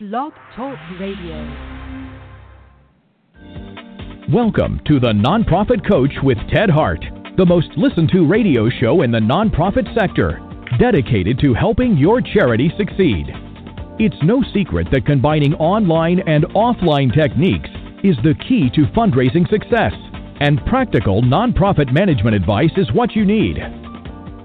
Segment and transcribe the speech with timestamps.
[0.00, 1.36] Blog Talk Radio.
[4.28, 7.04] Welcome to the Nonprofit Coach with Ted Hart,
[7.36, 10.40] the most listened to radio show in the nonprofit sector,
[10.80, 13.26] dedicated to helping your charity succeed.
[14.00, 17.70] It's no secret that combining online and offline techniques
[18.02, 19.92] is the key to fundraising success,
[20.40, 23.58] and practical nonprofit management advice is what you need.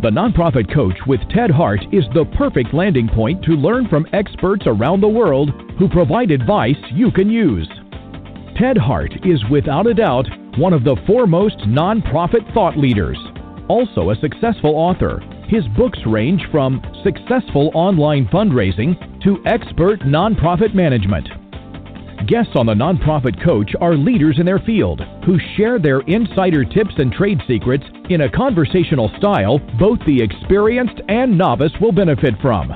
[0.01, 4.63] The Nonprofit Coach with Ted Hart is the perfect landing point to learn from experts
[4.65, 7.69] around the world who provide advice you can use.
[8.57, 10.25] Ted Hart is without a doubt
[10.57, 13.17] one of the foremost nonprofit thought leaders.
[13.67, 21.27] Also a successful author, his books range from successful online fundraising to expert nonprofit management.
[22.27, 26.93] Guests on the Nonprofit Coach are leaders in their field who share their insider tips
[26.97, 32.69] and trade secrets in a conversational style both the experienced and novice will benefit from.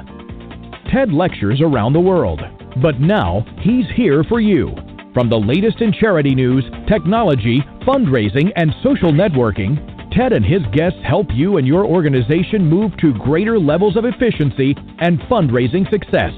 [0.92, 2.42] Ted lectures around the world,
[2.82, 4.74] but now he's here for you.
[5.14, 9.76] From the latest in charity news, technology, fundraising, and social networking,
[10.16, 14.74] Ted and his guests help you and your organization move to greater levels of efficiency
[15.00, 16.32] and fundraising success.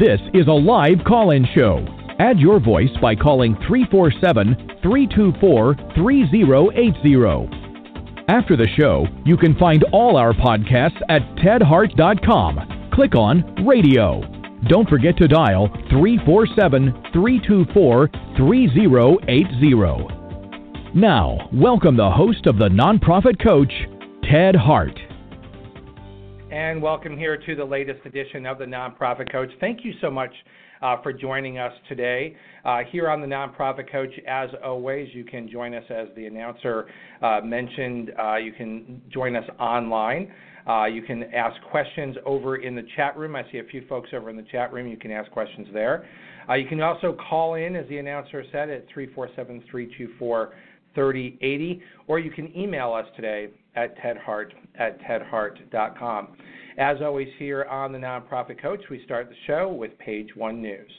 [0.00, 1.86] This is a live call in show.
[2.18, 7.68] Add your voice by calling 347 324 3080.
[8.28, 12.90] After the show, you can find all our podcasts at tedhart.com.
[12.92, 14.20] Click on Radio.
[14.68, 20.18] Don't forget to dial 347 324 3080.
[20.94, 23.72] Now, welcome the host of the Nonprofit Coach,
[24.24, 24.98] Ted Hart.
[26.50, 29.50] And welcome here to the latest edition of the Nonprofit Coach.
[29.60, 30.32] Thank you so much
[30.80, 32.34] uh, for joining us today.
[32.64, 36.86] Uh, here on the Nonprofit Coach, as always, you can join us as the announcer
[37.20, 38.12] uh, mentioned.
[38.18, 40.32] Uh, you can join us online.
[40.66, 43.36] Uh, you can ask questions over in the chat room.
[43.36, 44.88] I see a few folks over in the chat room.
[44.88, 46.08] You can ask questions there.
[46.48, 50.54] Uh, you can also call in, as the announcer said, at 347 324
[50.98, 56.36] 3080, or you can email us today at tedhart at tedhart.com.
[56.76, 60.90] As always, here on the Nonprofit Coach, we start the show with page one news.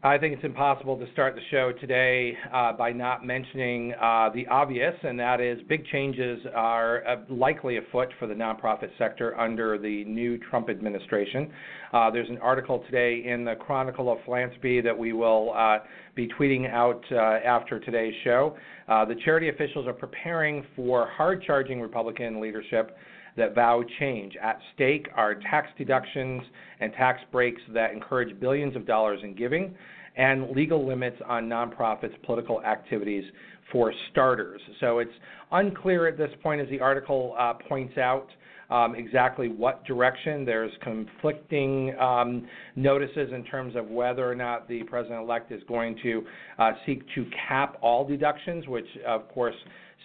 [0.00, 4.46] I think it's impossible to start the show today uh, by not mentioning uh, the
[4.46, 9.76] obvious, and that is big changes are uh, likely afoot for the nonprofit sector under
[9.76, 11.50] the new Trump administration.
[11.92, 15.78] Uh, there's an article today in the Chronicle of Philanthropy that we will uh,
[16.14, 18.56] be tweeting out uh, after today's show.
[18.86, 22.96] the charity officials are preparing for hard charging Republican leadership
[23.36, 24.36] that vow change.
[24.40, 26.42] At stake are tax deductions
[26.80, 29.74] and tax breaks that encourage billions of dollars in giving,
[30.16, 33.24] and legal limits on nonprofits' political activities
[33.72, 34.60] for starters.
[34.80, 35.12] So it's
[35.52, 38.28] unclear at this point, as the article uh, points out.
[38.70, 40.44] Um, exactly what direction.
[40.44, 42.46] There's conflicting um,
[42.76, 46.22] notices in terms of whether or not the president elect is going to
[46.58, 49.54] uh, seek to cap all deductions, which, of course,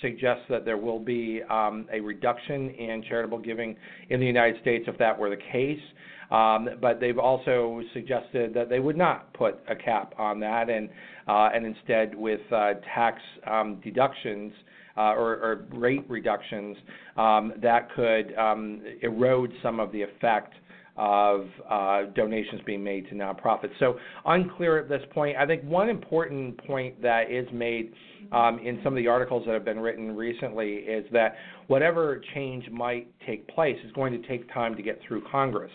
[0.02, 3.76] suggests that there will be um, a reduction in charitable giving
[4.10, 5.80] in the United States if that were the case.
[6.32, 10.90] Um, but they've also suggested that they would not put a cap on that, and
[11.28, 14.52] uh, and instead with uh, tax um, deductions
[14.98, 16.78] uh, or, or, rate reductions
[17.18, 20.54] um, that could um, erode some of the effect
[20.96, 23.72] of uh, donations being made to nonprofits.
[23.80, 25.38] So unclear at this point.
[25.38, 27.94] I think one important point that is made
[28.32, 31.36] um, in some of the articles that have been written recently is that
[31.68, 35.72] whatever change might take place is going to take time to get through Congress.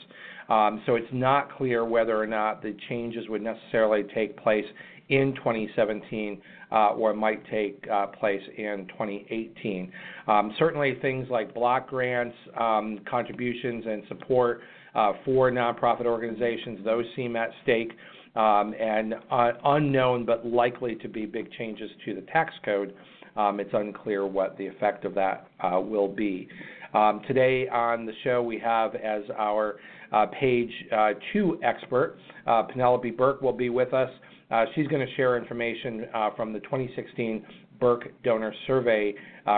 [0.49, 4.65] Um, so it's not clear whether or not the changes would necessarily take place
[5.09, 9.93] in 2017 uh, or might take uh, place in 2018.
[10.27, 14.61] Um, certainly, things like block grants, um, contributions, and support
[14.95, 17.93] uh, for nonprofit organizations, those seem at stake.
[18.37, 22.95] Um, and uh, unknown but likely to be big changes to the tax code.
[23.37, 26.49] Um, it's unclear what the effect of that uh, will be.
[26.95, 29.77] Um, today on the show, we have as our
[30.13, 34.11] uh, page uh, two expert, uh, Penelope Burk will be with us.
[34.51, 37.45] Uh, she's going to share information uh, from the 2016
[37.79, 39.15] Burk Donor Survey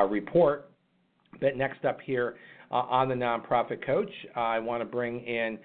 [0.09, 0.71] report.
[1.41, 2.35] But next up here
[2.71, 5.59] on the Nonprofit Coach, I want to bring in,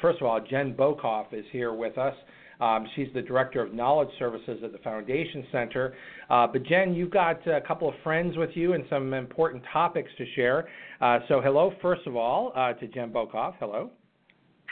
[0.00, 2.14] first of all, Jen Bokoff is here with us.
[2.60, 5.94] Um, she's the director of knowledge services at the Foundation Center.
[6.28, 10.10] Uh, but Jen, you've got a couple of friends with you and some important topics
[10.18, 10.68] to share.
[11.00, 13.54] Uh, so hello, first of all, uh, to Jen Bokoff.
[13.60, 13.90] Hello.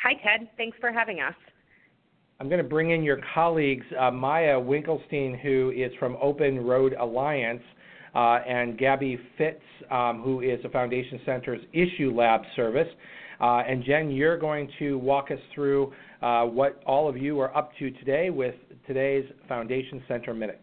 [0.02, 0.48] Hi, Ted.
[0.56, 1.34] Thanks for having us.
[2.38, 6.94] I'm going to bring in your colleagues, uh, Maya Winkelstein, who is from Open Road
[7.00, 7.62] Alliance,
[8.16, 9.60] uh, and Gabby Fitz,
[9.90, 12.88] um, who is the Foundation Center's Issue Lab service.
[13.40, 15.92] Uh, and Jen, you're going to walk us through
[16.22, 18.54] uh, what all of you are up to today with
[18.86, 20.62] today's Foundation Center Minute.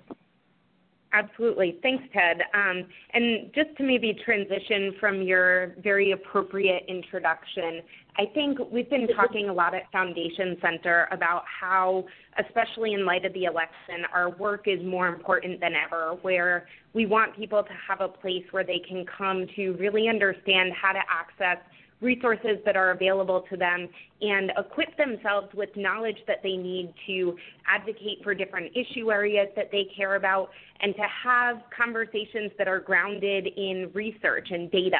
[1.15, 1.77] Absolutely.
[1.83, 2.41] Thanks, Ted.
[2.55, 7.81] Um, and just to maybe transition from your very appropriate introduction,
[8.17, 12.05] I think we've been talking a lot at Foundation Center about how,
[12.43, 17.05] especially in light of the election, our work is more important than ever, where we
[17.05, 21.01] want people to have a place where they can come to really understand how to
[21.09, 21.63] access
[22.03, 23.87] resources that are available to them
[24.21, 27.35] and equip themselves with knowledge that they need to
[27.67, 30.49] advocate for different issue areas that they care about
[30.81, 34.97] and to have conversations that are grounded in research and data.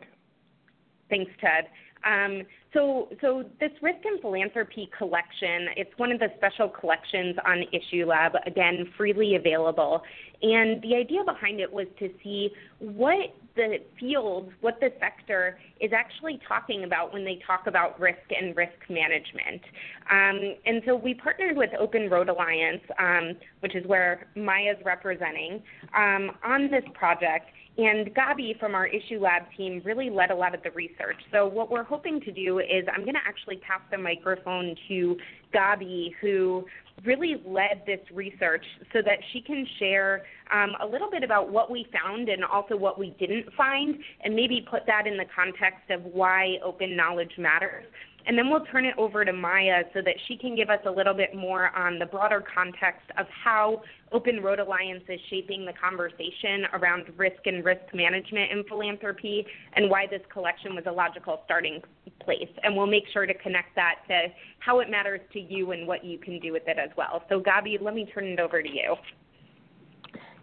[1.10, 1.70] Thanks, Ted.
[2.06, 7.64] Um, so, so this Risk and Philanthropy collection, it's one of the special collections on
[7.72, 10.02] Issue Lab, again, freely available.
[10.42, 12.50] And the idea behind it was to see
[12.80, 18.18] what the field, what the sector is actually talking about when they talk about risk
[18.30, 19.62] and risk management.
[20.10, 25.62] Um, and so we partnered with Open Road Alliance, um, which is where Maya's representing,
[25.96, 27.46] um, on this project.
[27.76, 31.18] And Gabi from our Issue Lab team really led a lot of the research.
[31.32, 35.18] So what we're hoping to do is I'm going to actually pass the microphone to
[35.54, 36.66] Gabi, who
[37.06, 41.72] really led this research so that she can share um, a little bit about what
[41.72, 45.90] we found and also what we didn't find, and maybe put that in the context
[45.90, 47.86] of why open knowledge matters.
[48.26, 50.92] And then we'll turn it over to Maya so that she can give us a
[50.92, 53.82] little bit more on the broader context of how
[54.12, 59.90] Open Road Alliance is shaping the conversation around risk and risk management in philanthropy and
[59.90, 61.82] why this collection was a logical starting
[62.22, 62.50] place.
[62.64, 64.28] And we'll make sure to connect that to
[64.60, 67.24] how it matters to you and what you can do with it as well.
[67.28, 68.96] So, Gabi, let me turn it over to you.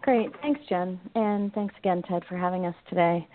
[0.01, 0.29] Great.
[0.41, 0.99] Thanks, Jen.
[1.15, 3.27] And thanks again, Ted, for having us today.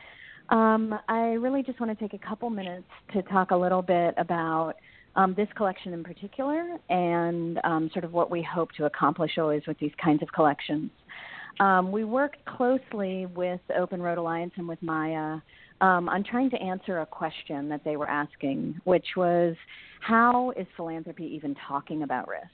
[0.49, 4.15] Um, I really just want to take a couple minutes to talk a little bit
[4.17, 4.75] about
[5.17, 9.63] um, this collection in particular and um, sort of what we hope to accomplish always
[9.67, 10.91] with these kinds of collections.
[11.59, 15.39] Um, we worked closely with Open Road Alliance and with Maya
[15.81, 19.57] um, on trying to answer a question that they were asking, which was
[20.01, 22.45] how is philanthropy even talking about risk?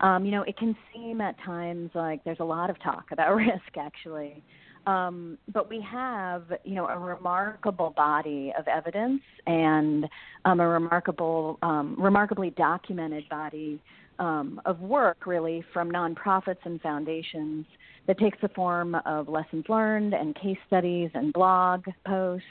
[0.00, 3.34] Um, you know, it can seem at times like there's a lot of talk about
[3.36, 4.42] risk, actually.
[4.86, 10.06] Um, but we have, you know, a remarkable body of evidence and
[10.44, 13.80] um, a remarkable, um, remarkably documented body
[14.18, 17.64] um, of work, really, from nonprofits and foundations
[18.06, 22.46] that takes the form of lessons learned and case studies and blog posts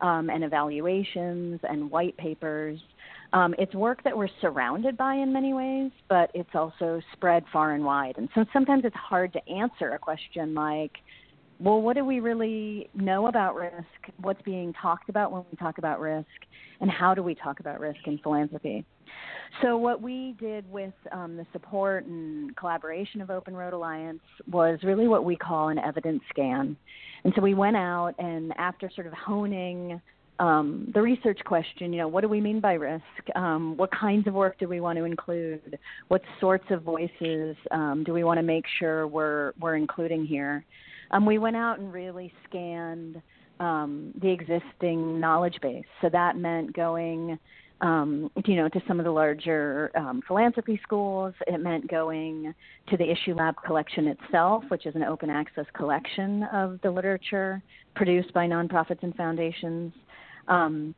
[0.00, 2.78] um, and evaluations and white papers.
[3.32, 7.72] Um, it's work that we're surrounded by in many ways, but it's also spread far
[7.72, 8.14] and wide.
[8.16, 10.92] And so sometimes it's hard to answer a question like,
[11.60, 14.12] well, what do we really know about risk?
[14.20, 16.26] What's being talked about when we talk about risk?
[16.80, 18.84] And how do we talk about risk in philanthropy?
[19.62, 24.20] So, what we did with um, the support and collaboration of Open Road Alliance
[24.50, 26.76] was really what we call an evidence scan.
[27.22, 30.00] And so, we went out and after sort of honing
[30.40, 33.04] um, the research question, you know, what do we mean by risk?
[33.36, 35.78] Um, what kinds of work do we want to include?
[36.08, 40.64] What sorts of voices um, do we want to make sure we're we're including here?
[41.10, 43.20] Um, we went out and really scanned
[43.60, 45.84] um, the existing knowledge base.
[46.02, 47.38] So that meant going,
[47.80, 51.34] um, you know, to some of the larger um, philanthropy schools.
[51.46, 52.54] It meant going
[52.88, 57.62] to the Issue Lab collection itself, which is an open access collection of the literature
[57.94, 59.92] produced by nonprofits and foundations.
[60.48, 60.94] Um,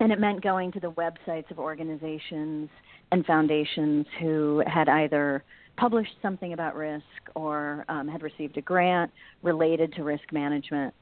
[0.00, 2.70] and it meant going to the websites of organizations
[3.12, 5.44] and foundations who had either
[5.80, 9.10] published something about risk or um, had received a grant
[9.42, 10.92] related to risk management.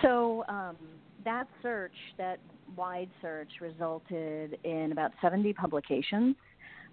[0.00, 0.76] So um,
[1.26, 2.38] that search, that
[2.74, 6.36] wide search, resulted in about 70 publications,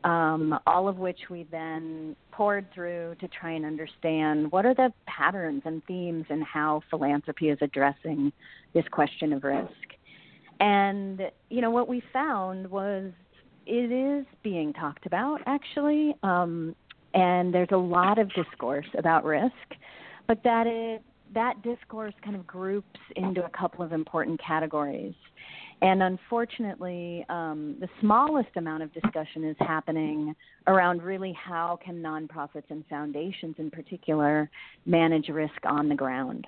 [0.03, 4.91] um, all of which we then poured through to try and understand what are the
[5.07, 8.31] patterns and themes and how philanthropy is addressing
[8.73, 9.71] this question of risk.
[10.59, 13.11] And you know what we found was
[13.65, 16.75] it is being talked about actually, um,
[17.15, 19.53] and there's a lot of discourse about risk,
[20.27, 21.01] but that it
[21.33, 25.15] that discourse kind of groups into a couple of important categories.
[25.81, 30.35] And unfortunately, um, the smallest amount of discussion is happening
[30.67, 34.49] around really how can nonprofits and foundations in particular
[34.85, 36.45] manage risk on the ground.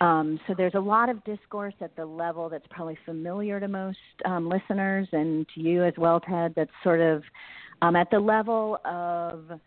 [0.00, 3.98] Um, so there's a lot of discourse at the level that's probably familiar to most
[4.24, 7.22] um, listeners and to you as well, Ted, that's sort of
[7.82, 9.60] um, at the level of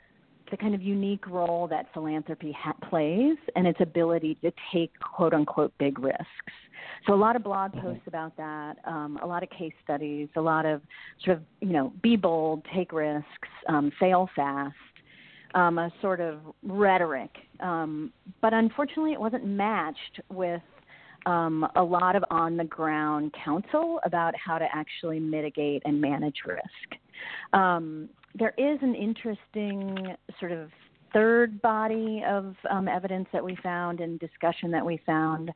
[0.51, 5.33] the kind of unique role that philanthropy ha- plays and its ability to take quote
[5.33, 6.23] unquote big risks.
[7.05, 7.81] So a lot of blog mm-hmm.
[7.81, 10.81] posts about that, um, a lot of case studies, a lot of
[11.23, 14.75] sort of you know be bold, take risks, um, fail fast,
[15.55, 17.31] um, a sort of rhetoric.
[17.59, 18.11] Um,
[18.41, 20.61] but unfortunately, it wasn't matched with
[21.25, 26.37] um, a lot of on the ground counsel about how to actually mitigate and manage
[26.45, 27.01] risk.
[27.53, 30.69] Um, there is an interesting sort of
[31.13, 35.51] third body of um, evidence that we found and discussion that we found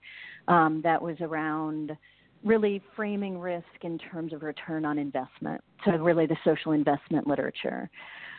[0.48, 1.96] um, that was around
[2.44, 5.62] really framing risk in terms of return on investment.
[5.86, 7.90] So, really, the social investment literature.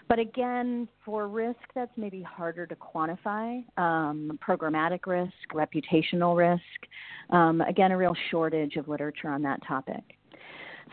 [0.08, 6.90] But again, for risk that's maybe harder to quantify, um, programmatic risk, reputational risk,
[7.30, 10.02] um, again, a real shortage of literature on that topic.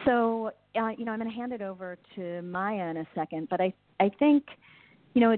[0.06, 3.48] So, uh, you know, I'm going to hand it over to Maya in a second,
[3.50, 4.44] but I, I think,
[5.14, 5.38] you know,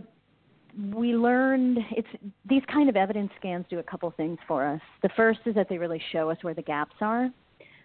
[0.94, 2.08] we learned it's
[2.48, 4.82] these kind of evidence scans do a couple things for us.
[5.02, 7.30] The first is that they really show us where the gaps are.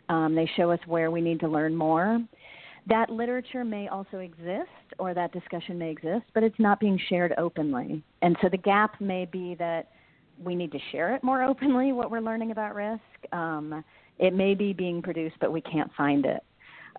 [0.08, 2.20] Um, they show us where we need to learn more.
[2.88, 7.34] That literature may also exist, or that discussion may exist, but it's not being shared
[7.36, 8.04] openly.
[8.22, 9.88] And so the gap may be that
[10.40, 13.02] we need to share it more openly, what we're learning about risk.
[13.32, 13.82] Um,
[14.18, 16.44] it may be being produced, but we can't find it.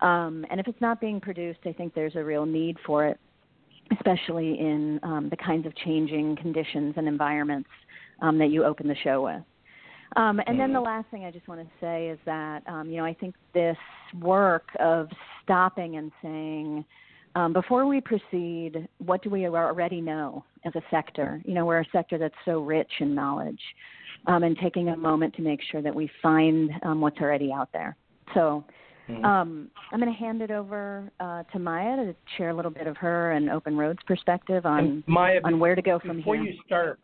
[0.01, 3.20] Um, and if it's not being produced, I think there's a real need for it,
[3.92, 7.70] especially in um, the kinds of changing conditions and environments
[8.22, 9.42] um, that you open the show with.
[10.16, 10.86] Um, and then the mm-hmm.
[10.86, 13.77] last thing I just want to say is that, um, you know, I think this
[14.22, 15.10] work of
[15.44, 16.86] stopping and saying,
[17.36, 21.42] um, before we proceed, what do we already know as a sector?
[21.46, 23.60] You know, we're a sector that's so rich in knowledge,
[24.25, 27.70] um, and taking a moment to make sure that we find um, what's already out
[27.74, 27.96] there.
[28.34, 28.63] So,
[29.10, 29.24] Mm-hmm.
[29.24, 32.88] Um, I'm going to hand it over uh, to Maya to share a little bit
[32.88, 36.44] of her and Open Roads perspective on Maya, on where to go from before here.
[36.44, 37.00] Before you start,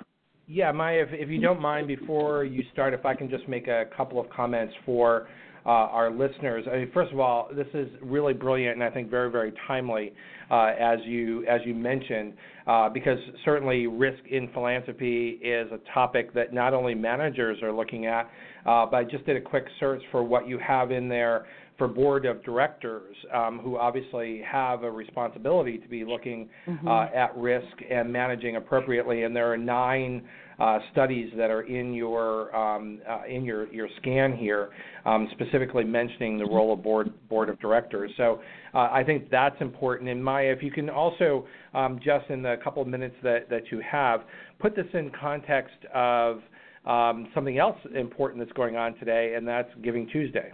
[0.48, 3.68] yeah, Maya, if, if you don't mind, before you start, if I can just make
[3.68, 5.28] a couple of comments for
[5.66, 6.66] uh, our listeners.
[6.70, 10.14] I mean, first of all, this is really brilliant and I think very, very timely,
[10.52, 12.34] uh, as you as you mentioned,
[12.68, 18.08] uh, because certainly risk in philanthropy is a topic that not only managers are looking
[18.08, 18.30] at,
[18.66, 21.46] uh, but I just did a quick search for what you have in there
[21.78, 26.88] for board of directors um, who obviously have a responsibility to be looking mm-hmm.
[26.88, 29.24] uh, at risk and managing appropriately.
[29.24, 30.24] And there are nine
[30.60, 34.70] uh, studies that are in your um, uh, in your, your scan here,
[35.06, 38.12] um, specifically mentioning the role of board board of directors.
[38.18, 38.40] So
[38.74, 40.10] uh, I think that's important.
[40.10, 43.72] And Maya, if you can also um, just in the couple of minutes that, that
[43.72, 44.22] you have,
[44.60, 46.42] put this in context of
[46.86, 50.52] um, something else important that's going on today, and that's Giving Tuesday.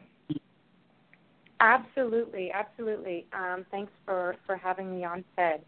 [1.60, 3.26] Absolutely, absolutely.
[3.34, 5.62] Um, thanks for, for having me on, Ted.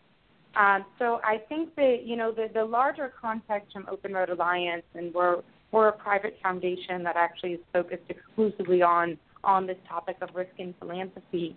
[0.55, 4.83] Um, so I think that you know the, the larger context from Open Road Alliance,
[4.95, 10.17] and we're we're a private foundation that actually is focused exclusively on on this topic
[10.21, 11.55] of risk in philanthropy.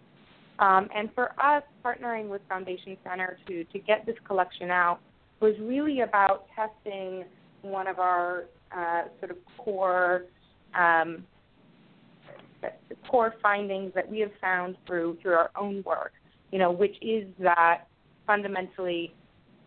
[0.60, 5.00] Um, and for us, partnering with Foundation Center to to get this collection out
[5.40, 7.24] was really about testing
[7.62, 10.26] one of our uh, sort of core
[10.78, 11.24] um,
[12.64, 16.12] the, the core findings that we have found through through our own work,
[16.52, 17.87] you know, which is that
[18.26, 19.12] fundamentally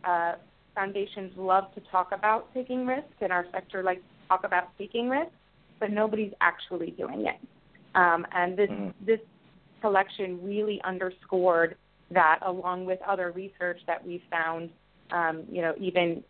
[0.03, 0.33] uh,
[0.75, 5.09] foundations love to talk about taking risks, and our sector likes to talk about taking
[5.09, 5.31] risks,
[5.79, 7.39] but nobody's actually doing it.
[7.95, 9.05] Um, and this mm-hmm.
[9.05, 9.19] this
[9.81, 11.75] collection really underscored
[12.11, 14.69] that, along with other research that we found,
[15.11, 16.23] um, you know, even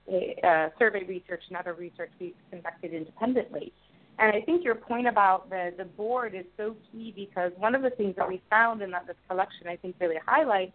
[0.44, 3.72] uh, survey research and other research we conducted independently.
[4.20, 7.84] And I think your point about the, the board is so key because one of
[7.84, 10.74] the things that we found in that this collection I think really highlights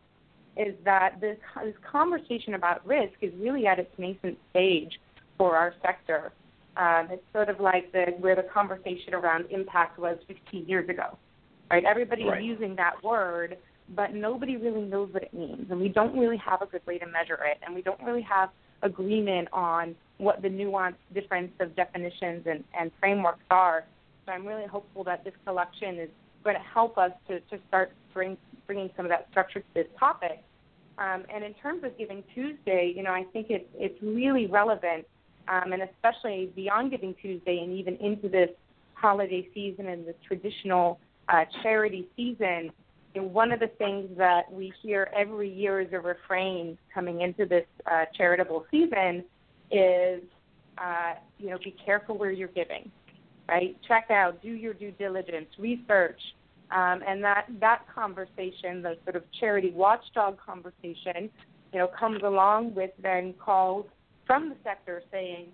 [0.57, 5.01] is that this, this conversation about risk is really at its nascent stage
[5.39, 6.33] for our sector.
[6.77, 11.19] Um, it's sort of like the, where the conversation around impact was 15 years ago,
[11.71, 11.85] right?
[11.85, 12.43] Everybody's right.
[12.43, 13.57] using that word,
[13.97, 16.99] but nobody really knows what it means, and we don't really have a good way
[16.99, 18.51] to measure it, and we don't really have
[18.83, 23.85] agreement on what the nuanced difference of definitions and, and frameworks are.
[24.27, 26.09] So I'm really hopeful that this collection is
[26.45, 28.37] going to help us to, to start bring,
[28.67, 30.43] bringing some of that structure to this topic.
[30.99, 35.07] Um, and in terms of Giving Tuesday, you know, I think it's it's really relevant,
[35.49, 38.51] um, and especially beyond Giving Tuesday and even into this
[38.95, 42.71] holiday season and this traditional uh, charity season.
[43.15, 47.67] One of the things that we hear every year as a refrain coming into this
[47.91, 49.25] uh, charitable season
[49.71, 50.23] is,
[50.79, 52.91] uh, you know, be careful where you're giving,
[53.49, 53.77] right?
[53.87, 56.21] Check out, do your due diligence, research,
[56.71, 61.29] um, and that that conversation, the sort of charity watchdog conversation,
[61.73, 63.87] you know, comes along with then calls
[64.27, 65.49] from the sector saying,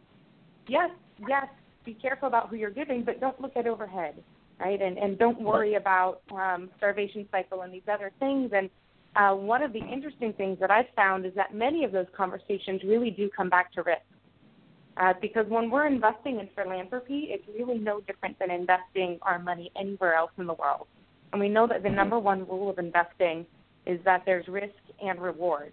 [0.69, 0.91] yes,
[1.29, 1.47] yes,
[1.85, 4.15] be careful about who you're giving, but don't look at overhead
[4.61, 4.81] right?
[4.81, 8.51] And and don't worry about um, starvation cycle and these other things.
[8.55, 8.71] And
[9.17, 12.83] uh, one of the interesting things that I've found is that many of those conversations
[12.85, 14.03] really do come back to risk.
[14.97, 19.71] Uh, because when we're investing in philanthropy, it's really no different than investing our money
[19.79, 20.89] anywhere else in the world.
[21.33, 21.97] And we know that the mm-hmm.
[21.97, 23.47] number one rule of investing
[23.87, 25.73] is that there's risk and reward.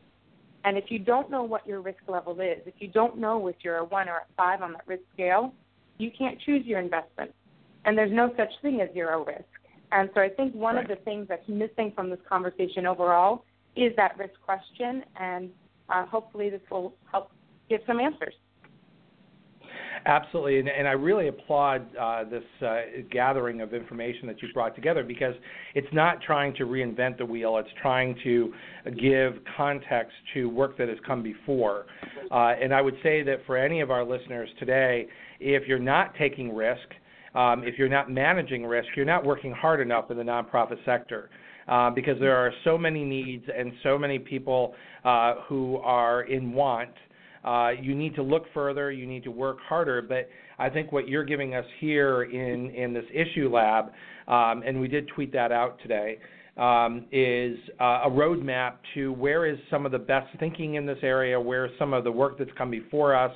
[0.64, 3.56] And if you don't know what your risk level is, if you don't know if
[3.64, 5.54] you're a one or a five on that risk scale,
[5.98, 7.34] you can't choose your investment
[7.86, 9.44] and there's no such thing as zero risk.
[9.92, 10.90] And so I think one right.
[10.90, 15.50] of the things that's missing from this conversation overall is that risk question, and
[15.90, 17.32] uh, hopefully this will help
[17.70, 18.34] give some answers.
[20.08, 24.76] Absolutely, and, and I really applaud uh, this uh, gathering of information that you brought
[24.76, 25.34] together because
[25.74, 28.54] it's not trying to reinvent the wheel; it's trying to
[29.02, 31.86] give context to work that has come before.
[32.30, 35.08] Uh, and I would say that for any of our listeners today,
[35.40, 36.88] if you're not taking risk,
[37.36, 41.30] um, if you're not managing risk, you're not working hard enough in the nonprofit sector.
[41.68, 46.54] Uh, because there are so many needs and so many people uh, who are in
[46.54, 46.92] want.
[47.44, 48.92] Uh, you need to look further.
[48.92, 50.00] You need to work harder.
[50.04, 53.86] But I think what you're giving us here in in this issue lab,
[54.28, 56.20] um, and we did tweet that out today,
[56.58, 61.40] um, is a roadmap to where is some of the best thinking in this area,
[61.40, 63.32] where some of the work that's come before us,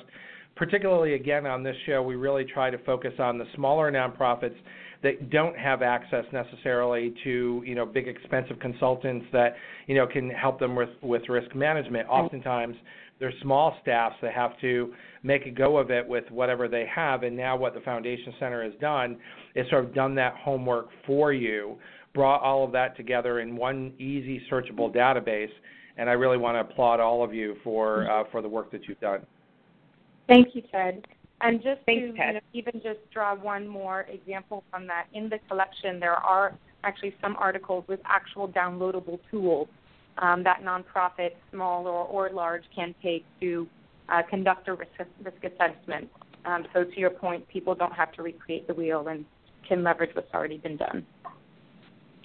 [0.60, 4.54] particularly again on this show, we really try to focus on the smaller nonprofits
[5.02, 9.54] that don't have access necessarily to you know big expensive consultants that
[9.86, 12.06] you know can help them with with risk management.
[12.10, 12.76] Oftentimes,
[13.18, 14.92] they're small staffs that have to
[15.22, 17.22] make a go of it with whatever they have.
[17.22, 19.16] And now, what the Foundation Center has done
[19.54, 21.78] is sort of done that homework for you,
[22.12, 25.52] brought all of that together in one easy searchable database.
[25.96, 28.86] And I really want to applaud all of you for uh, for the work that
[28.86, 29.20] you've done.
[30.30, 31.04] Thank you, Ted.
[31.40, 35.28] And just Thanks, to you know, even just draw one more example from that, in
[35.28, 39.66] the collection there are actually some articles with actual downloadable tools
[40.18, 43.66] um, that nonprofits, small or, or large, can take to
[44.08, 44.90] uh, conduct a risk,
[45.24, 46.08] risk assessment.
[46.44, 49.24] Um, so to your point, people don't have to recreate the wheel and
[49.68, 51.04] can leverage what's already been done.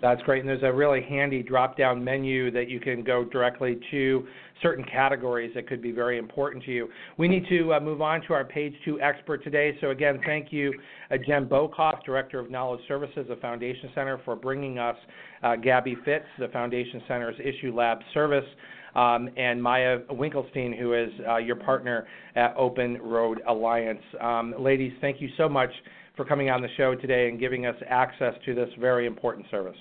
[0.06, 0.42] That's great.
[0.42, 4.28] And there's a really handy drop down menu that you can go directly to
[4.62, 6.90] certain categories that could be very important to you.
[7.18, 9.76] We need to uh, move on to our page two expert today.
[9.82, 10.72] So, again, thank you,
[11.10, 14.96] uh, Jen Bokoff, Director of Knowledge Services of Foundation Center, for bringing us
[15.42, 18.46] uh, Gabby Fitz, the Foundation Center's Issue Lab service.
[18.94, 24.04] Um, and Maya Winkelstein, who is uh, your partner at Open Road Alliance.
[24.22, 25.72] Um, ladies, thank you so much
[26.16, 29.76] for coming on the show today and giving us access to this very important service.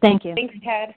[0.00, 0.34] Thank you.
[0.34, 0.94] Thanks, Ted.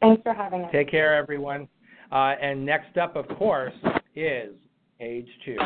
[0.00, 0.72] Thanks for having us.
[0.72, 1.68] Take care, everyone.
[2.10, 3.74] Uh, and next up, of course,
[4.16, 4.54] is
[4.98, 5.56] Page Two.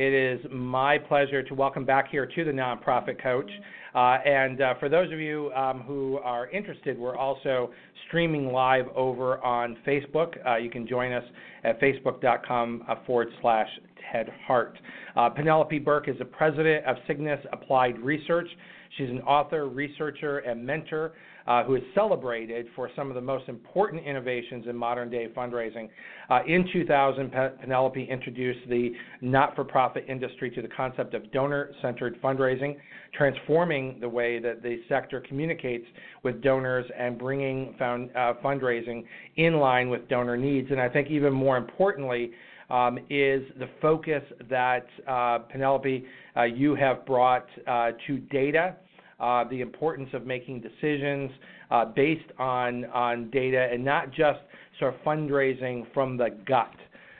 [0.00, 3.50] It is my pleasure to welcome back here to the Nonprofit Coach.
[3.96, 7.72] Uh, and uh, for those of you um, who are interested, we're also
[8.06, 10.34] streaming live over on Facebook.
[10.46, 11.24] Uh, you can join us
[11.64, 13.66] at facebook.com uh, forward slash
[14.12, 14.78] Ted Hart.
[15.16, 18.48] Uh, Penelope Burk is the president of Cygnus Applied Research.
[18.96, 21.14] She's an author, researcher, and mentor
[21.48, 25.88] uh, who is celebrated for some of the most important innovations in modern day fundraising.
[26.28, 28.90] Uh, in 2000, Penelope introduced the
[29.22, 32.76] not for profit industry to the concept of donor centered fundraising,
[33.14, 35.86] transforming the way that the sector communicates
[36.22, 39.04] with donors and bringing found, uh, fundraising
[39.36, 40.70] in line with donor needs.
[40.70, 42.30] And I think even more importantly,
[42.68, 46.04] um, is the focus that uh, Penelope,
[46.36, 48.76] uh, you have brought uh, to data
[49.20, 51.30] uh, the importance of making decisions
[51.70, 54.40] uh, based on on data and not just
[54.78, 56.74] sort of fundraising from the gut.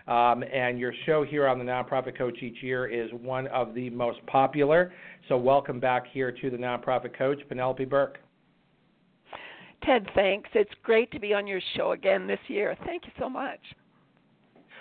[0.07, 3.91] Um, and your show here on the Nonprofit Coach each year is one of the
[3.91, 4.91] most popular.
[5.29, 8.19] So welcome back here to the Nonprofit Coach, Penelope Burk.
[9.85, 10.49] Ted, thanks.
[10.55, 12.75] It's great to be on your show again this year.
[12.87, 13.61] Thank you so much.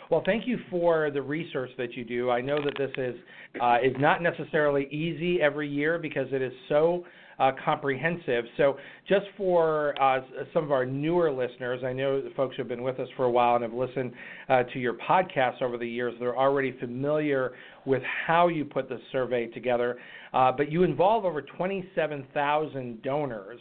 [0.09, 2.29] Well, thank you for the research that you do.
[2.29, 3.15] I know that this is
[3.61, 7.03] uh, is not necessarily easy every year because it is so
[7.39, 8.45] uh, comprehensive.
[8.55, 10.21] So, just for uh,
[10.53, 13.25] some of our newer listeners, I know the folks who have been with us for
[13.25, 14.13] a while and have listened
[14.49, 17.53] uh, to your podcast over the years, they're already familiar
[17.85, 19.97] with how you put the survey together.
[20.33, 23.59] Uh, but you involve over 27,000 donors.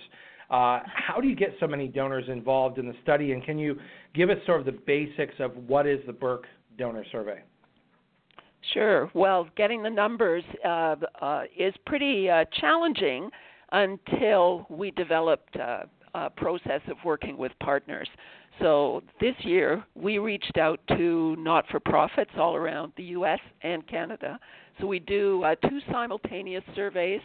[0.51, 3.79] Uh, how do you get so many donors involved in the study, and can you
[4.15, 6.45] give us sort of the basics of what is the Burk
[6.79, 7.43] Donor Survey?
[8.73, 9.11] Sure.
[9.15, 13.31] Well, getting the numbers uh, uh, is pretty uh, challenging
[13.73, 15.83] until we developed uh,
[16.15, 18.09] a process of working with partners.
[18.61, 23.87] So this year we reached out to not for profits all around the US and
[23.87, 24.39] Canada.
[24.81, 27.21] So we do uh, two simultaneous surveys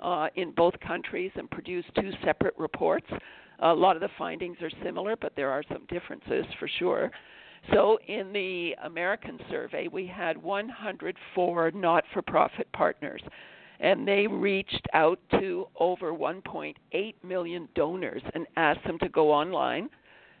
[0.00, 3.06] uh, in both countries and produced two separate reports.
[3.60, 7.10] A lot of the findings are similar, but there are some differences for sure.
[7.72, 13.20] So, in the American survey, we had 104 not for profit partners,
[13.80, 19.90] and they reached out to over 1.8 million donors and asked them to go online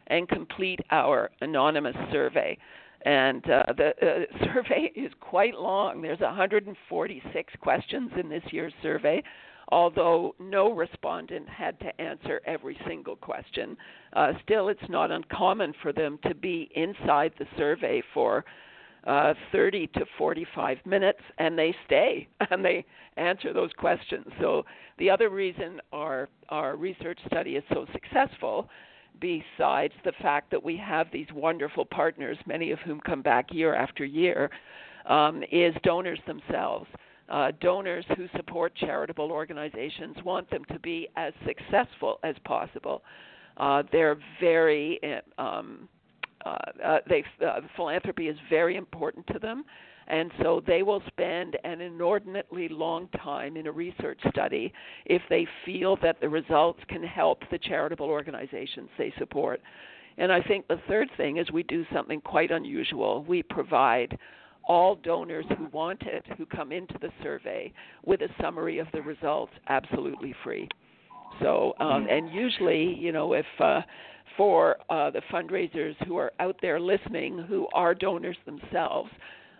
[0.06, 2.56] and complete our anonymous survey.
[3.02, 6.00] And uh, the uh, survey is quite long.
[6.00, 9.22] There's 146 questions in this year's survey
[9.68, 13.76] although no respondent had to answer every single question.
[14.14, 18.44] Uh, still, it's not uncommon for them to be inside the survey for
[19.06, 22.84] uh, 30 to 45 minutes and they stay and they
[23.16, 24.26] answer those questions.
[24.40, 24.64] So,
[24.98, 28.68] the other reason our, our research study is so successful,
[29.20, 33.74] besides the fact that we have these wonderful partners, many of whom come back year
[33.74, 34.50] after year,
[35.06, 36.88] um, is donors themselves
[37.28, 43.02] uh, donors who support charitable organizations want them to be as successful as possible.
[43.56, 45.00] Uh, they're very
[45.36, 45.88] um,
[46.44, 49.64] uh, uh, they uh, philanthropy is very important to them,
[50.06, 54.72] and so they will spend an inordinately long time in a research study
[55.06, 59.60] if they feel that the results can help the charitable organizations they support.
[60.16, 63.24] And I think the third thing is we do something quite unusual.
[63.24, 64.18] We provide
[64.68, 67.72] all donors who want it who come into the survey
[68.04, 70.68] with a summary of the results absolutely free.
[71.40, 73.80] So, um, and usually, you know, if uh,
[74.36, 79.10] for uh, the fundraisers who are out there listening who are donors themselves,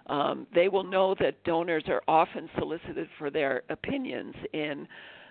[0.06, 4.86] um, they will know that donors are often solicited for their opinions in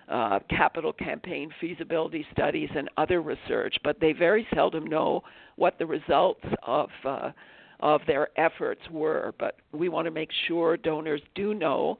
[0.09, 5.21] uh, capital campaign feasibility studies and other research, but they very seldom know
[5.57, 7.31] what the results of uh,
[7.79, 9.33] of their efforts were.
[9.39, 11.97] But we want to make sure donors do know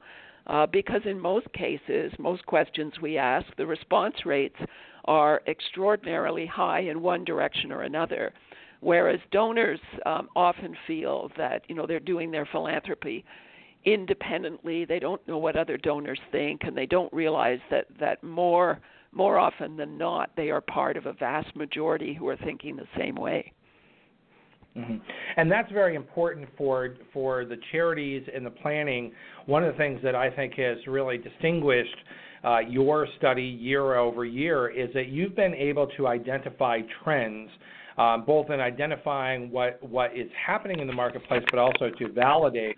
[0.48, 4.56] uh, because in most cases, most questions we ask, the response rates
[5.04, 8.32] are extraordinarily high in one direction or another.
[8.80, 13.24] Whereas donors um, often feel that you know they're doing their philanthropy
[13.84, 14.84] independently.
[14.84, 19.38] They don't know what other donors think, and they don't realize that that more more
[19.38, 23.16] often than not they are part of a vast majority who are thinking the same
[23.16, 23.52] way.
[24.76, 24.96] Mm-hmm.
[25.36, 29.12] And that's very important for for the charities and the planning.
[29.46, 31.96] One of the things that I think has really distinguished
[32.44, 37.50] uh, your study year over year is that you've been able to identify trends,
[37.96, 42.76] um, both in identifying what what is happening in the marketplace, but also to validate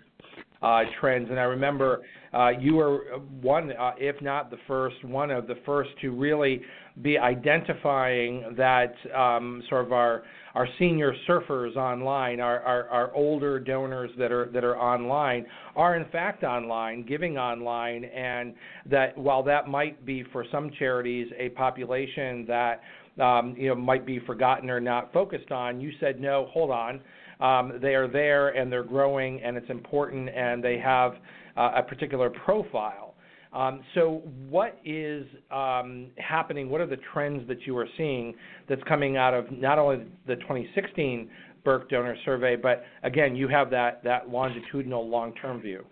[0.61, 1.29] uh, trends.
[1.29, 2.01] And I remember
[2.33, 6.61] uh, you were one, uh, if not the first, one of the first to really
[7.01, 10.23] be identifying that um, sort of our
[10.53, 15.95] our senior surfers online, our, our, our older donors that are that are online, are
[15.95, 18.53] in fact online, giving online, and
[18.89, 22.81] that while that might be for some charities a population that
[23.21, 26.99] um, you know might be forgotten or not focused on, you said no, hold on,
[27.39, 31.13] um, they are there and they're growing and it's important and they have
[31.57, 33.10] uh, a particular profile.
[33.53, 36.69] Um, so, what is um, happening?
[36.69, 38.33] What are the trends that you are seeing
[38.69, 41.29] that's coming out of not only the 2016
[41.63, 45.85] Burk Donor Survey, but again, you have that, that longitudinal long term view?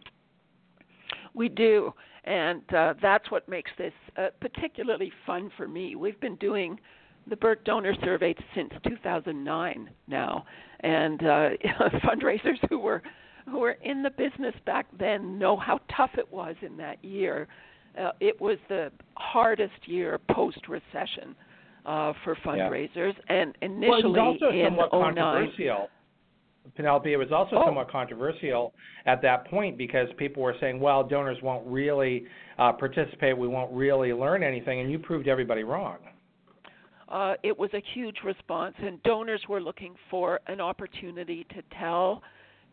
[1.33, 1.93] We do,
[2.23, 5.95] and uh, that's what makes this uh, particularly fun for me.
[5.95, 6.79] We've been doing
[7.29, 10.45] the Burk Donor Survey since 2009 now,
[10.79, 11.49] and uh,
[12.03, 13.03] fundraisers who were
[13.45, 17.47] who were in the business back then know how tough it was in that year.
[17.99, 21.35] Uh, it was the hardest year post recession
[21.85, 23.41] uh, for fundraisers, yeah.
[23.41, 25.89] and initially well, it was also in somewhat 09, controversial.
[26.75, 27.65] Penelope, it was also oh.
[27.65, 28.73] somewhat controversial
[29.05, 32.25] at that point because people were saying, "Well, donors won't really
[32.59, 33.37] uh, participate.
[33.37, 35.97] We won't really learn anything," and you proved everybody wrong.
[37.07, 42.21] Uh, it was a huge response, and donors were looking for an opportunity to tell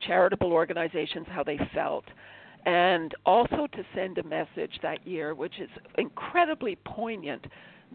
[0.01, 2.05] charitable organizations how they felt,
[2.65, 7.47] and also to send a message that year, which is incredibly poignant,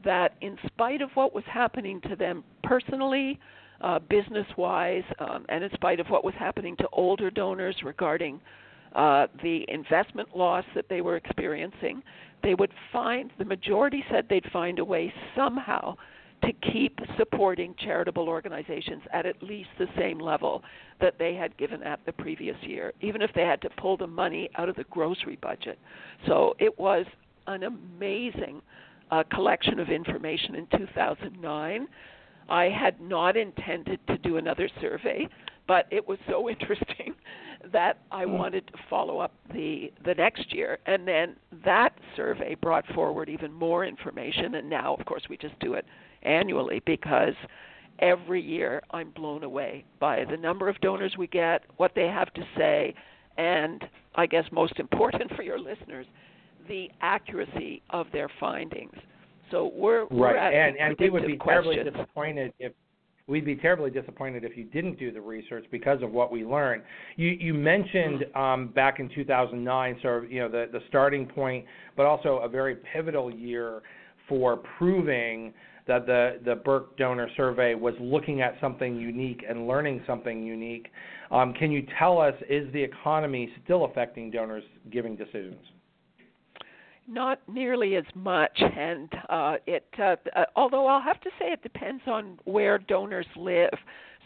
[0.04, 3.40] that in spite of what was happening to them personally,
[3.82, 8.40] uh, business wise, um, and in spite of what was happening to older donors regarding
[8.96, 12.02] uh, the investment loss that they were experiencing,
[12.44, 15.96] they would find, the majority said they'd find a way somehow
[16.44, 20.64] to keep supporting charitable organizations at at least the same level
[21.00, 24.08] that they had given at the previous year, even if they had to pull the
[24.08, 25.78] money out of the grocery budget.
[26.28, 27.06] So it was
[27.48, 28.62] an amazing
[29.12, 31.88] uh, collection of information in 2009.
[32.50, 35.28] I had not intended to do another survey,
[35.68, 37.14] but it was so interesting
[37.72, 38.34] that I hmm.
[38.34, 43.54] wanted to follow up the the next year, and then that survey brought forward even
[43.54, 44.56] more information.
[44.56, 45.86] And now, of course, we just do it
[46.24, 47.34] annually because
[48.00, 52.34] every year I'm blown away by the number of donors we get, what they have
[52.34, 52.94] to say,
[53.38, 53.84] and
[54.16, 56.06] I guess most important for your listeners,
[56.68, 58.96] the accuracy of their findings.
[59.52, 61.76] So we're right, we're and and we would be questions.
[61.76, 62.72] terribly disappointed if
[63.28, 66.84] we'd be terribly disappointed if you didn't do the research because of what we learned.
[67.18, 71.66] You you mentioned um, back in 2009, sort of you know the the starting point,
[71.98, 73.82] but also a very pivotal year
[74.30, 75.54] for proving
[75.88, 80.88] that the, the Burk donor survey was looking at something unique and learning something unique.
[81.32, 85.60] Um, can you tell us, is the economy still affecting donors' giving decisions?
[87.08, 89.86] Not nearly as much, and uh, it.
[89.98, 93.74] Uh, uh, although I'll have to say it depends on where donors live.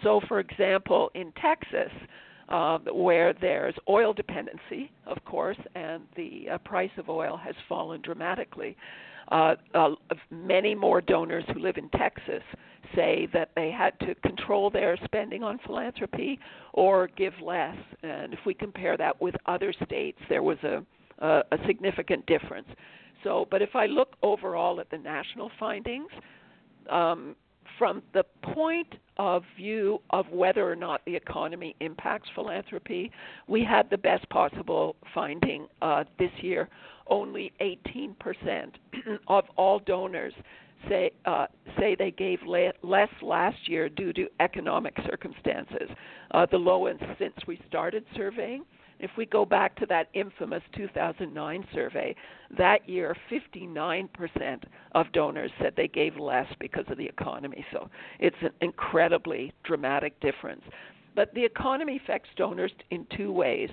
[0.03, 1.91] So, for example, in Texas,
[2.49, 8.01] uh, where there's oil dependency, of course, and the uh, price of oil has fallen
[8.01, 8.75] dramatically
[9.29, 9.89] uh, uh,
[10.29, 12.43] many more donors who live in Texas
[12.95, 16.39] say that they had to control their spending on philanthropy
[16.73, 17.75] or give less.
[18.03, 20.83] And if we compare that with other states, there was a,
[21.19, 22.67] a, a significant difference.
[23.23, 26.09] So, but if I look overall at the national findings,
[26.89, 27.35] um,
[27.77, 33.11] from the point of view of whether or not the economy impacts philanthropy,
[33.47, 36.69] we had the best possible finding uh, this year
[37.07, 38.71] only 18%
[39.27, 40.33] of all donors
[40.89, 41.47] say uh,
[41.79, 45.89] say they gave la- less last year due to economic circumstances,
[46.31, 48.63] uh, the lowest since we started surveying.
[48.99, 52.15] If we go back to that infamous 2009 survey,
[52.57, 57.65] that year 59% of donors said they gave less because of the economy.
[57.71, 60.63] So it's an incredibly dramatic difference.
[61.15, 63.69] But the economy affects donors in two ways.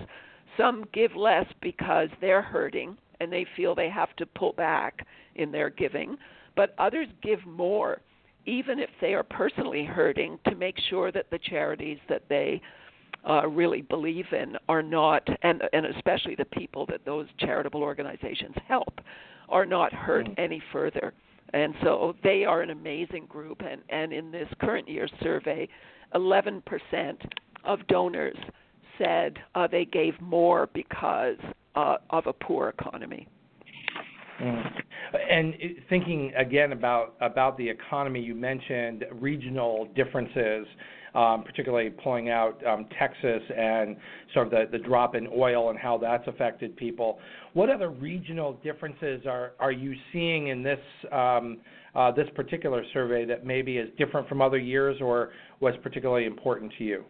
[0.57, 5.05] Some give less because they're hurting and they feel they have to pull back
[5.35, 6.17] in their giving,
[6.55, 8.01] but others give more,
[8.45, 12.61] even if they are personally hurting, to make sure that the charities that they
[13.29, 18.55] uh, really believe in are not, and and especially the people that those charitable organizations
[18.67, 18.99] help,
[19.49, 20.41] are not hurt mm-hmm.
[20.41, 21.13] any further.
[21.53, 23.61] And so they are an amazing group.
[23.61, 25.67] And, and in this current year's survey,
[26.15, 26.61] 11%
[27.63, 28.37] of donors
[28.97, 31.37] said uh, they gave more because
[31.75, 33.27] uh, of a poor economy.
[34.41, 34.71] Mm.
[35.29, 35.53] And
[35.89, 40.65] thinking again about about the economy, you mentioned regional differences
[41.15, 43.95] um, particularly pulling out um, Texas and
[44.33, 47.19] sort of the, the drop in oil and how that's affected people.
[47.53, 50.79] What other regional differences are, are you seeing in this
[51.11, 51.59] um,
[51.95, 56.73] uh, this particular survey that maybe is different from other years or was particularly important
[56.79, 57.03] to you?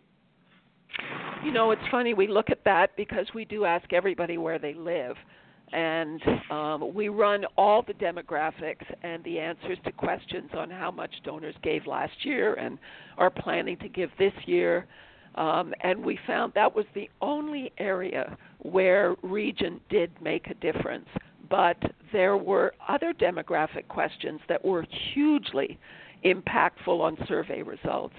[1.45, 4.73] You know, it's funny we look at that because we do ask everybody where they
[4.73, 5.15] live
[5.73, 11.12] and um, we run all the demographics and the answers to questions on how much
[11.23, 12.77] donors gave last year and
[13.17, 14.86] are planning to give this year.
[15.36, 21.07] Um, and we found that was the only area where region did make a difference.
[21.49, 21.77] But
[22.12, 25.79] there were other demographic questions that were hugely
[26.23, 28.15] impactful on survey results.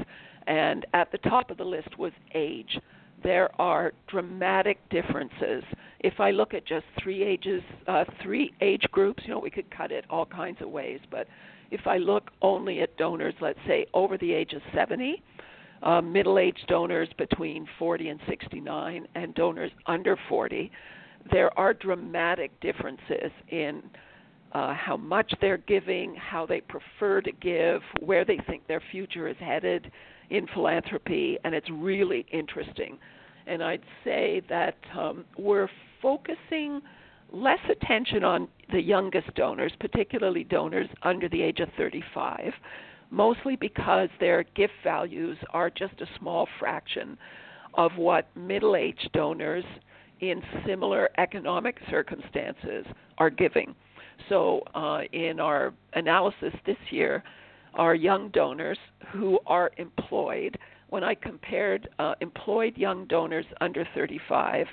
[0.48, 2.80] And at the top of the list was age
[3.24, 5.64] there are dramatic differences.
[6.00, 9.68] If I look at just three ages, uh, three age groups, you know, we could
[9.74, 11.00] cut it all kinds of ways.
[11.10, 11.26] But
[11.70, 15.22] if I look only at donors, let's say over the age of 70,
[15.82, 20.70] uh, middle-aged donors between 40 and 69, and donors under 40,
[21.32, 23.82] there are dramatic differences in
[24.52, 29.26] uh, how much they're giving, how they prefer to give, where they think their future
[29.28, 29.90] is headed
[30.30, 32.98] in philanthropy, and it's really interesting.
[33.46, 35.68] And I'd say that um, we're
[36.00, 36.80] focusing
[37.32, 42.52] less attention on the youngest donors, particularly donors under the age of 35,
[43.10, 47.18] mostly because their gift values are just a small fraction
[47.74, 49.64] of what middle aged donors
[50.20, 52.86] in similar economic circumstances
[53.18, 53.74] are giving.
[54.28, 57.24] So, uh, in our analysis this year,
[57.74, 58.78] our young donors
[59.12, 60.56] who are employed.
[60.94, 64.68] When I compared uh, employed young donors under 35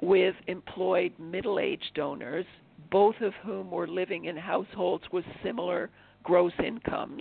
[0.00, 2.46] with employed middle aged donors,
[2.90, 5.90] both of whom were living in households with similar
[6.22, 7.20] gross incomes,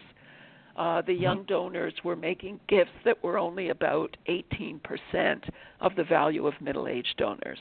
[0.77, 1.47] uh, the young mm-hmm.
[1.47, 4.79] donors were making gifts that were only about 18%
[5.81, 7.59] of the value of middle aged donors.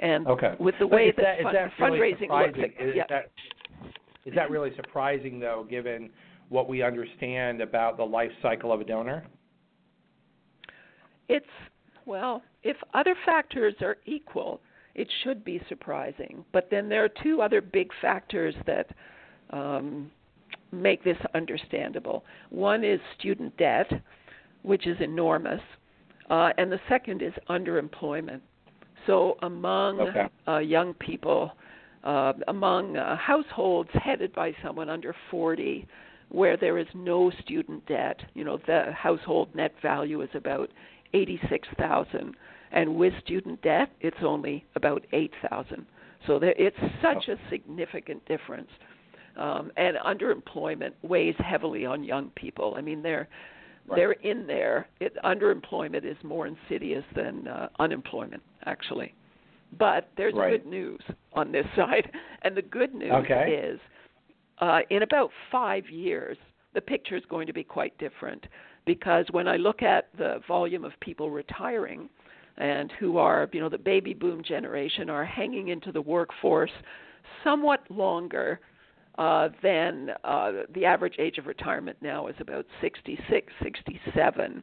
[0.00, 0.56] And okay.
[0.58, 3.04] with the way that, fund, that really fundraising looks, is, yeah.
[3.08, 3.30] that,
[4.24, 6.10] is that really surprising though, given
[6.48, 9.24] what we understand about the life cycle of a donor?
[11.28, 11.46] It's,
[12.04, 14.60] well, if other factors are equal,
[14.94, 16.44] it should be surprising.
[16.52, 18.88] But then there are two other big factors that
[19.50, 20.10] um,
[20.72, 22.24] make this understandable.
[22.50, 23.90] One is student debt,
[24.62, 25.60] which is enormous,
[26.30, 28.40] uh, and the second is underemployment.
[29.06, 30.26] So among okay.
[30.48, 31.52] uh, young people,
[32.02, 35.86] uh, among uh, households headed by someone under 40,
[36.30, 38.20] where there is no student debt.
[38.34, 40.70] You know, the household net value is about
[41.14, 42.34] 86,000
[42.72, 45.86] and with student debt it's only about 8,000.
[46.26, 48.68] So there, it's such a significant difference.
[49.36, 52.74] Um, and underemployment weighs heavily on young people.
[52.76, 53.28] I mean, they're
[53.86, 53.96] right.
[53.96, 54.88] they're in there.
[54.98, 59.14] It, underemployment is more insidious than uh, unemployment, actually.
[59.78, 60.52] But there's right.
[60.52, 61.00] good news
[61.34, 62.10] on this side,
[62.42, 63.60] and the good news okay.
[63.62, 63.78] is
[64.58, 66.38] uh, in about five years,
[66.74, 68.46] the picture is going to be quite different
[68.86, 72.08] because when I look at the volume of people retiring
[72.56, 76.70] and who are, you know, the baby boom generation are hanging into the workforce
[77.44, 78.60] somewhat longer
[79.18, 84.62] uh, than uh, the average age of retirement now is about 66, 67.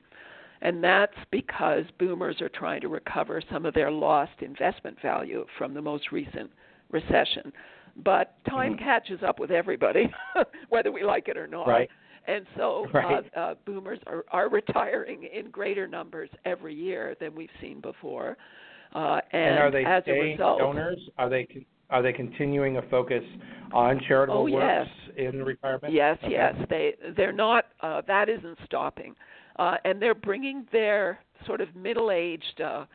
[0.62, 5.74] And that's because boomers are trying to recover some of their lost investment value from
[5.74, 6.50] the most recent
[6.90, 7.52] recession
[7.98, 8.84] but time mm-hmm.
[8.84, 10.12] catches up with everybody,
[10.70, 11.68] whether we like it or not.
[11.68, 11.90] Right.
[12.28, 13.24] And so right.
[13.36, 18.38] uh, uh, boomers are, are retiring in greater numbers every year than we've seen before.
[18.96, 21.00] Uh, and, and are they as staying a result, donors?
[21.18, 21.48] Are they
[21.90, 23.24] are they continuing a focus
[23.72, 25.28] on charitable oh, works yes.
[25.28, 25.94] in retirement?
[25.94, 26.32] Yes, okay.
[26.32, 26.56] yes.
[26.70, 27.66] They they're not.
[27.82, 29.16] Uh, that isn't stopping,
[29.58, 32.62] uh, and they're bringing their sort of middle-aged.
[32.62, 32.86] Uh,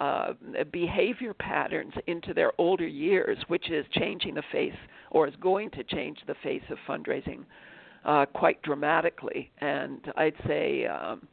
[0.00, 0.34] uh,
[0.70, 4.70] behavior patterns into their older years, which is changing the face
[5.10, 7.44] or is going to change the face of fundraising
[8.04, 9.50] uh, quite dramatically.
[9.58, 11.26] And I'd say um,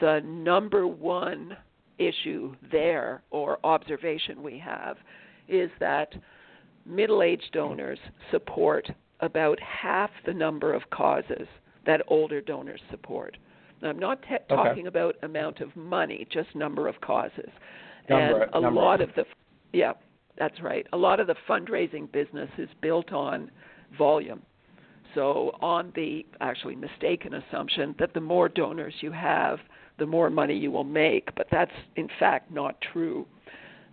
[0.00, 1.56] the number one
[1.98, 4.96] issue there or observation we have
[5.48, 6.14] is that
[6.86, 7.98] middle aged donors
[8.30, 8.88] support
[9.20, 11.46] about half the number of causes
[11.86, 13.36] that older donors support.
[13.80, 17.50] Now, I'm not te- talking about amount of money, just number of causes.
[18.08, 18.80] Number, and a number.
[18.80, 19.24] lot of the
[19.72, 19.92] yeah,
[20.38, 20.86] that's right.
[20.92, 23.50] A lot of the fundraising business is built on
[23.96, 24.42] volume.
[25.18, 29.58] So on the actually mistaken assumption that the more donors you have,
[29.98, 33.26] the more money you will make, but that's in fact not true.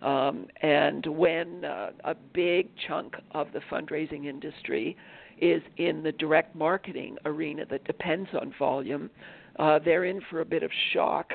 [0.02, 4.96] Um, and when uh, a big chunk of the fundraising industry
[5.40, 9.10] is in the direct marketing arena that depends on volume,
[9.58, 11.32] uh, they're in for a bit of shock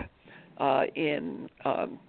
[0.60, 2.00] uh, in um,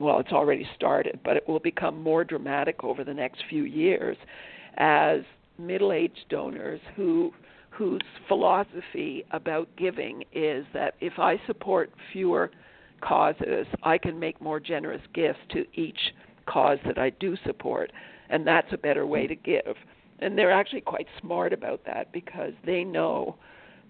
[0.00, 4.16] well, it's already started, but it will become more dramatic over the next few years
[4.78, 5.20] as
[5.66, 7.32] middle-aged donors who
[7.70, 12.50] whose philosophy about giving is that if I support fewer
[13.00, 15.98] causes, I can make more generous gifts to each
[16.46, 17.92] cause that I do support,
[18.28, 19.76] and that's a better way to give.
[20.18, 23.36] And they're actually quite smart about that because they know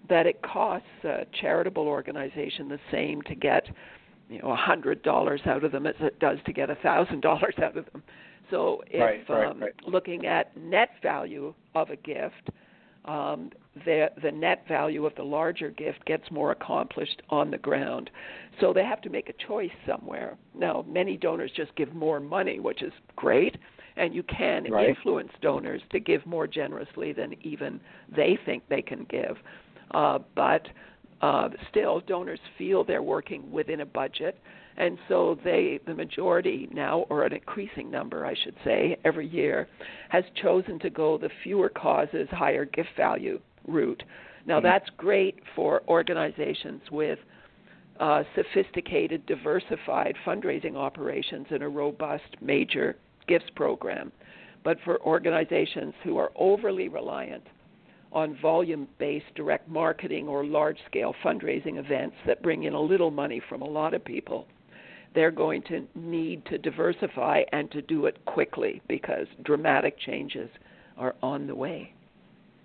[0.09, 3.67] that it costs a charitable organization the same to get
[4.29, 7.21] you know a hundred dollars out of them as it does to get a thousand
[7.21, 8.01] dollars out of them.
[8.51, 9.73] So if right, right, um, right.
[9.87, 12.49] looking at net value of a gift,
[13.05, 13.49] um,
[13.85, 18.11] the the net value of the larger gift gets more accomplished on the ground.
[18.59, 20.37] So they have to make a choice somewhere.
[20.53, 23.57] Now, many donors just give more money, which is great,
[23.95, 27.79] and you can influence donors to give more generously than even
[28.15, 29.37] they think they can give.
[29.91, 30.67] Uh, but
[31.21, 34.37] uh, still, donors feel they're working within a budget,
[34.77, 39.67] and so they, the majority now, or an increasing number, I should say, every year,
[40.09, 44.03] has chosen to go the fewer causes, higher gift value route.
[44.45, 44.65] Now, mm-hmm.
[44.65, 47.19] that's great for organizations with
[47.99, 52.95] uh, sophisticated, diversified fundraising operations and a robust major
[53.27, 54.11] gifts program.
[54.63, 57.43] But for organizations who are overly reliant
[58.11, 63.11] on volume based direct marketing or large scale fundraising events that bring in a little
[63.11, 64.47] money from a lot of people,
[65.13, 70.49] they're going to need to diversify and to do it quickly because dramatic changes
[70.97, 71.93] are on the way.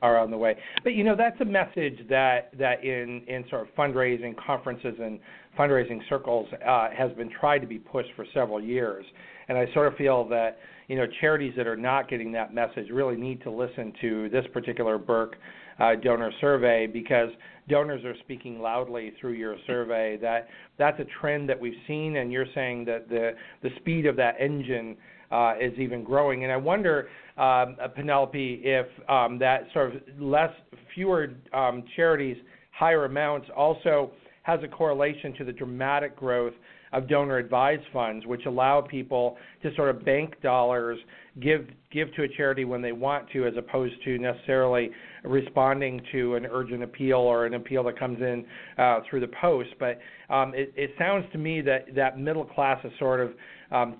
[0.03, 3.62] Are on the way, but you know that's a message that that in in sort
[3.62, 5.18] of fundraising conferences and
[5.59, 9.07] fundraising circles uh, has been tried to be pushed for several years,
[9.49, 12.90] and I sort of feel that you know charities that are not getting that message
[12.90, 15.36] really need to listen to this particular Burk
[15.79, 17.31] uh, donor survey because
[17.68, 20.16] donors are speaking loudly through your survey.
[20.16, 20.49] That
[20.79, 24.41] that's a trend that we've seen and you're saying that the the speed of that
[24.41, 24.97] engine
[25.31, 26.45] uh, is even growing.
[26.45, 30.53] And I wonder um, uh, Penelope if um, that sort of less
[30.95, 32.37] fewer um, charities
[32.70, 34.11] higher amounts also
[34.43, 36.53] has a correlation to the dramatic growth
[36.93, 40.99] of donor advised funds, which allow people to sort of bank dollars,
[41.41, 44.91] give give to a charity when they want to, as opposed to necessarily
[45.27, 48.45] responding to an urgent appeal or an appeal that comes in
[48.79, 49.70] uh, through the post.
[49.79, 49.99] But
[50.31, 53.33] um, it, it sounds to me that that middle class is sort of
[53.70, 53.97] um,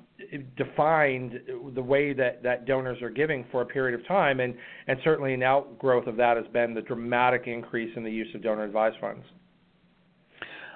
[0.57, 1.41] defined
[1.75, 4.55] the way that, that donors are giving for a period of time, and,
[4.87, 8.43] and certainly an outgrowth of that has been the dramatic increase in the use of
[8.43, 9.25] donor advised funds.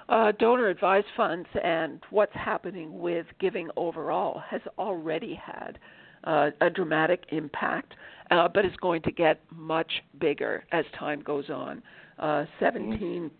[0.08, 5.78] Uh, donor advised funds and what's happening with giving overall has already had
[6.24, 7.94] uh, a dramatic impact,
[8.30, 11.82] uh, but it's going to get much bigger as time goes on.
[12.18, 13.30] Uh, 17,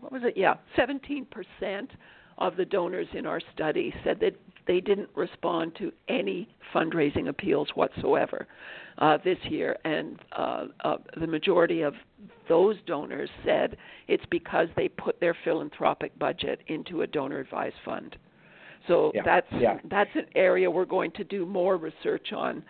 [0.00, 0.36] what was it?
[0.36, 1.90] Yeah, 17 percent
[2.38, 4.34] of the donors in our study said that
[4.66, 8.46] they didn't respond to any fundraising appeals whatsoever
[8.98, 11.94] uh, this year, and uh, uh, the majority of
[12.48, 13.76] those donors said
[14.08, 18.16] it's because they put their philanthropic budget into a donor advised fund.
[18.88, 19.22] So yeah.
[19.24, 19.78] that's yeah.
[19.90, 22.62] that's an area we're going to do more research on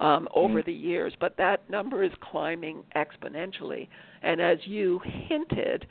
[0.00, 0.66] um, over mm-hmm.
[0.66, 1.12] the years.
[1.20, 3.88] But that number is climbing exponentially,
[4.22, 5.86] and as you hinted,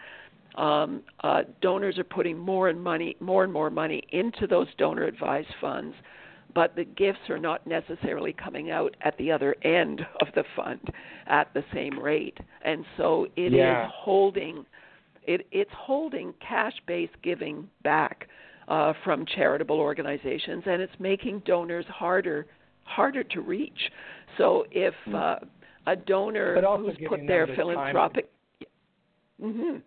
[0.56, 5.06] um, uh, donors are putting more and money, more and more money into those donor
[5.06, 5.96] advised funds
[6.54, 10.82] but the gifts are not necessarily coming out at the other end of the fund
[11.28, 12.38] at the same rate.
[12.64, 13.86] And so it yeah.
[13.86, 14.66] is holding
[15.26, 18.28] it, it's holding cash based giving back
[18.68, 22.48] uh, from charitable organizations and it's making donors harder
[22.90, 23.80] harder to reach.
[24.38, 25.16] So if hmm.
[25.16, 25.36] uh,
[25.88, 28.30] a donor who's put their the philanthropic
[29.42, 29.78] mm-hmm.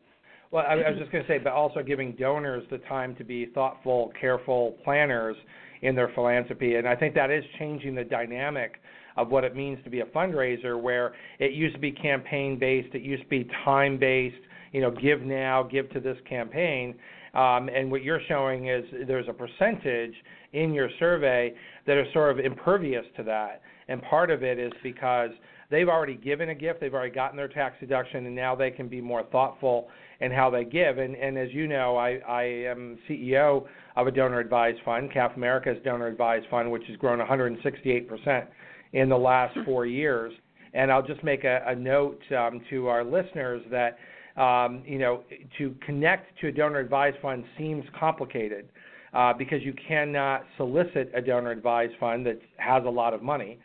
[0.50, 3.24] Well, I, I was just going to say, but also giving donors the time to
[3.24, 5.34] be thoughtful, careful planners
[5.80, 6.74] in their philanthropy.
[6.74, 8.74] And I think that is changing the dynamic
[9.16, 12.94] of what it means to be a fundraiser, where it used to be campaign based,
[12.94, 14.36] it used to be time based.
[14.72, 16.94] You know, give now, give to this campaign.
[17.34, 20.14] Um, and what you're showing is there's a percentage
[20.52, 21.54] in your survey
[21.86, 23.62] that are sort of impervious to that.
[23.88, 25.30] And part of it is because
[25.70, 28.88] they've already given a gift, they've already gotten their tax deduction, and now they can
[28.88, 29.88] be more thoughtful
[30.20, 30.98] in how they give.
[30.98, 33.66] And, and as you know, I, I am CEO
[33.96, 38.46] of a donor advised fund, CAF America's donor advised fund, which has grown 168%
[38.92, 40.32] in the last four years.
[40.74, 43.98] And I'll just make a, a note um, to our listeners that
[44.36, 45.22] um, you know
[45.58, 48.68] to connect to a donor advised fund seems complicated
[49.12, 53.58] uh, because you cannot solicit a donor advised fund that has a lot of money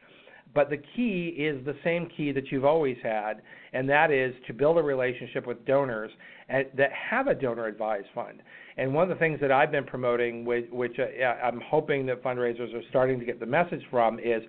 [0.54, 3.42] But the key is the same key that you've always had,
[3.74, 6.12] and that is to build a relationship with donors
[6.50, 8.42] that have a donor advised fund.
[8.78, 12.24] And one of the things that I've been promoting, which, which uh, I'm hoping that
[12.24, 14.42] fundraisers are starting to get the message from, is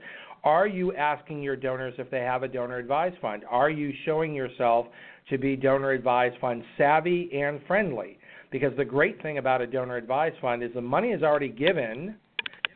[0.44, 3.44] are you asking your donors if they have a donor advised fund?
[3.50, 4.86] Are you showing yourself
[5.30, 8.18] to be donor advised fund savvy and friendly?
[8.50, 12.16] Because the great thing about a donor advised fund is the money is already given.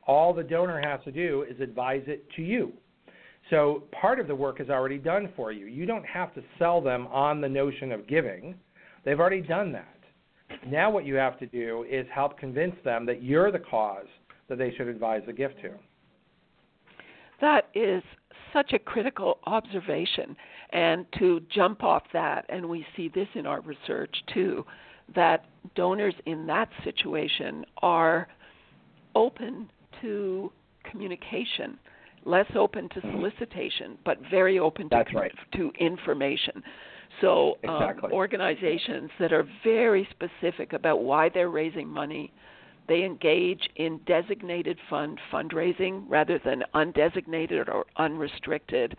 [0.06, 2.72] All the donor has to do is advise it to you.
[3.50, 5.66] So part of the work is already done for you.
[5.66, 8.54] You don't have to sell them on the notion of giving.
[9.04, 9.88] They've already done that.
[10.66, 14.06] Now what you have to do is help convince them that you're the cause
[14.48, 15.70] that they should advise the gift to.
[17.40, 18.02] That is
[18.52, 20.36] such a critical observation.
[20.72, 24.64] And to jump off that, and we see this in our research too,
[25.14, 25.44] that
[25.74, 28.28] donors in that situation are
[29.14, 29.70] open
[30.00, 30.50] to
[30.90, 31.78] communication,
[32.24, 35.32] less open to solicitation, but very open to, right.
[35.54, 36.62] to information.
[37.20, 42.32] So, um, organizations that are very specific about why they're raising money,
[42.88, 48.96] they engage in designated fund fundraising rather than undesignated or unrestricted.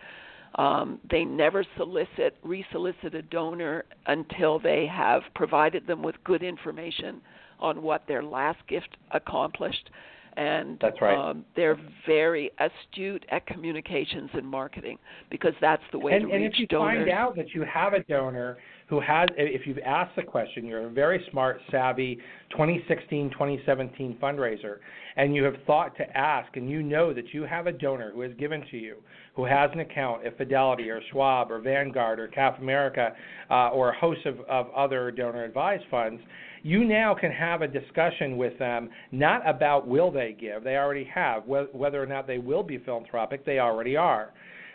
[0.55, 7.21] Um, they never solicit, resolicit a donor until they have provided them with good information
[7.59, 9.89] on what their last gift accomplished.
[10.35, 11.17] And that's right.
[11.17, 11.77] Um, they're
[12.07, 14.97] very astute at communications and marketing
[15.29, 17.05] because that's the way and, to and reach if you donors.
[17.05, 18.57] find out that you have a donor
[18.93, 22.19] who has, if you've asked the question, you're a very smart, savvy
[22.51, 24.77] 2016, 2017 fundraiser,
[25.15, 28.21] and you have thought to ask, and you know that you have a donor who
[28.21, 28.97] has given to you,
[29.35, 33.15] who has an account at Fidelity or Schwab or Vanguard or CAF America
[33.49, 36.21] uh, or a host of, of other donor advised funds,
[36.61, 41.09] you now can have a discussion with them not about will they give, they already
[41.11, 44.33] have, whether or not they will be philanthropic, they already are.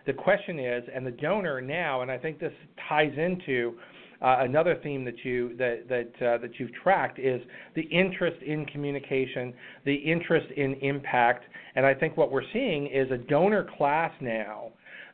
[0.08, 2.52] The question is, and the donor now, and I think this
[2.88, 3.74] ties into
[4.20, 7.40] uh, another theme that you that that uh, that you've tracked is
[7.74, 9.54] the interest in communication,
[9.84, 11.44] the interest in impact,
[11.76, 14.70] and I think what we're seeing is a donor class now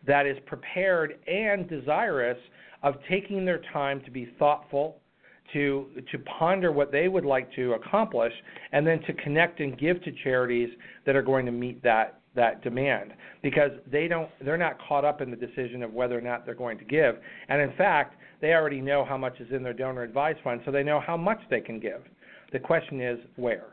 [0.07, 2.39] that is prepared and desirous
[2.83, 4.97] of taking their time to be thoughtful,
[5.53, 8.33] to to ponder what they would like to accomplish,
[8.73, 10.71] and then to connect and give to charities
[11.05, 13.13] that are going to meet that that demand.
[13.43, 16.55] Because they don't they're not caught up in the decision of whether or not they're
[16.55, 17.17] going to give.
[17.49, 20.71] And in fact they already know how much is in their donor advised fund so
[20.71, 22.03] they know how much they can give.
[22.53, 23.69] The question is where?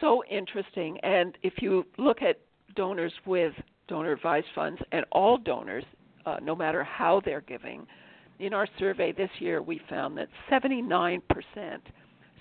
[0.00, 0.98] So interesting.
[1.02, 2.40] And if you look at
[2.76, 3.52] donors with
[3.88, 5.84] donor advised funds and all donors
[6.26, 7.86] uh, no matter how they're giving
[8.40, 11.20] in our survey this year we found that 79%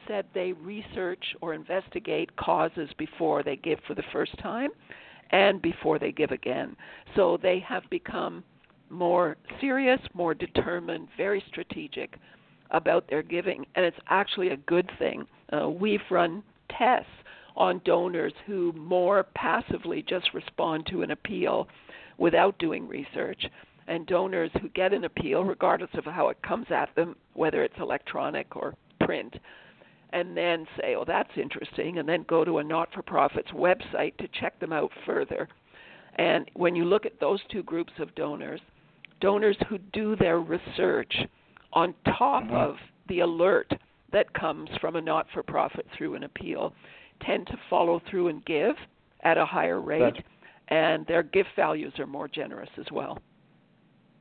[0.08, 4.70] said they research or investigate causes before they give for the first time
[5.32, 6.76] and before they give again.
[7.16, 8.44] So they have become
[8.94, 12.16] more serious, more determined, very strategic
[12.72, 15.26] about their giving, and it's actually a good thing.
[15.52, 17.10] Uh, we've run tests
[17.56, 21.68] on donors who more passively just respond to an appeal
[22.18, 23.46] without doing research,
[23.88, 27.76] and donors who get an appeal, regardless of how it comes at them, whether it's
[27.80, 29.36] electronic or print,
[30.12, 34.16] and then say, oh, that's interesting, and then go to a not for profit's website
[34.18, 35.48] to check them out further.
[36.16, 38.62] And when you look at those two groups of donors,
[39.24, 41.14] donors who do their research
[41.72, 42.56] on top mm-hmm.
[42.56, 42.76] of
[43.08, 43.72] the alert
[44.12, 46.74] that comes from a not for profit through an appeal
[47.26, 48.76] tend to follow through and give
[49.24, 50.28] at a higher rate, that's,
[50.68, 53.18] and their gift values are more generous as well.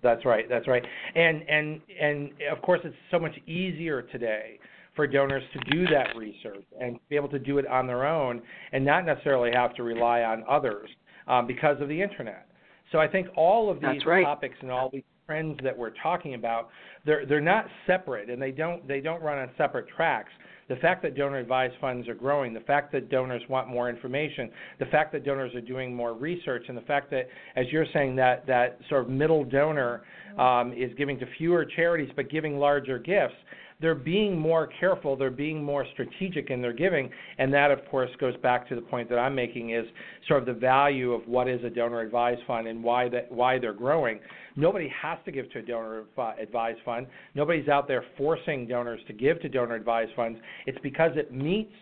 [0.04, 0.48] That's right.
[0.48, 0.84] That's right.
[1.14, 4.58] And and and of course, it's so much easier today
[4.94, 8.40] for donors to do that research and be able to do it on their own
[8.72, 10.88] and not necessarily have to rely on others
[11.26, 12.46] um, because of the internet.
[12.92, 14.24] So I think all of these right.
[14.24, 16.68] topics and all these trends that we're talking about,
[17.04, 20.30] they're they're not separate and they don't they don't run on separate tracks.
[20.68, 24.50] The fact that donor advised funds are growing, the fact that donors want more information,
[24.78, 28.16] the fact that donors are doing more research, and the fact that, as you're saying,
[28.16, 30.02] that that sort of middle donor
[30.38, 33.34] um, is giving to fewer charities but giving larger gifts
[33.82, 38.08] they're being more careful, they're being more strategic in their giving, and that, of course,
[38.18, 39.84] goes back to the point that I'm making is
[40.28, 43.58] sort of the value of what is a donor advised fund and why that why
[43.58, 44.20] they're growing.
[44.56, 46.04] Nobody has to give to a donor
[46.40, 47.06] advised fund.
[47.34, 50.38] Nobody's out there forcing donors to give to donor advised funds.
[50.66, 51.74] It's because it meets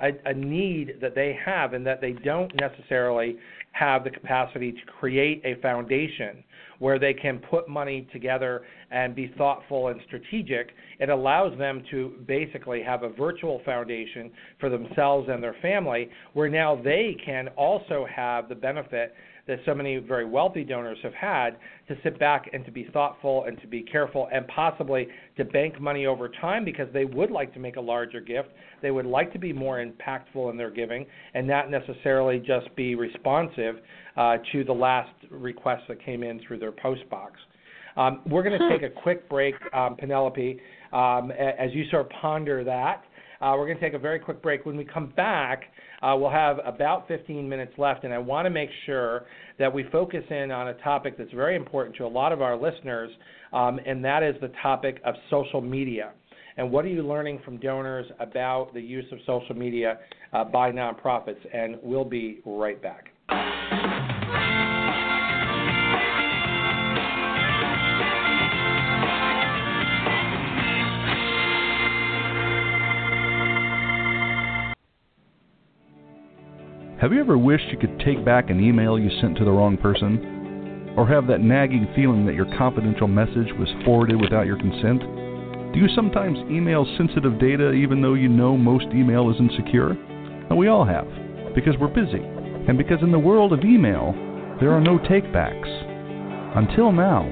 [0.00, 3.36] a, a need that they have and that they don't necessarily
[3.72, 6.42] have the capacity to create a foundation
[6.78, 12.14] where they can put money together and be thoughtful and strategic, it allows them to
[12.26, 14.30] basically have a virtual foundation
[14.60, 19.14] for themselves and their family where now they can also have the benefit
[19.46, 23.44] that so many very wealthy donors have had to sit back and to be thoughtful
[23.44, 27.52] and to be careful and possibly to bank money over time because they would like
[27.52, 28.48] to make a larger gift.
[28.80, 32.94] They would like to be more impactful in their giving and not necessarily just be
[32.94, 33.76] responsive
[34.16, 37.34] uh, to the last request that came in through their post box.
[37.96, 40.60] Um, we're going to take a quick break, um, Penelope,
[40.92, 43.04] um, as you sort of ponder that.
[43.40, 44.64] Uh, we're going to take a very quick break.
[44.64, 45.64] When we come back,
[46.02, 49.26] uh, we'll have about 15 minutes left, and I want to make sure
[49.58, 52.56] that we focus in on a topic that's very important to a lot of our
[52.56, 53.10] listeners,
[53.52, 56.12] um, and that is the topic of social media.
[56.56, 59.98] And what are you learning from donors about the use of social media
[60.32, 61.44] uh, by nonprofits?
[61.52, 63.93] And we'll be right back.
[77.00, 79.76] Have you ever wished you could take back an email you sent to the wrong
[79.76, 80.94] person?
[80.96, 85.00] Or have that nagging feeling that your confidential message was forwarded without your consent?
[85.74, 89.90] Do you sometimes email sensitive data even though you know most email isn't secure?
[89.90, 91.08] And we all have,
[91.52, 94.14] because we're busy, and because in the world of email,
[94.60, 95.66] there are no takebacks.
[96.56, 97.26] Until now.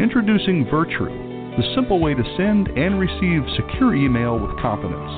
[0.00, 1.12] Introducing Virtru,
[1.60, 5.12] the simple way to send and receive secure email with confidence.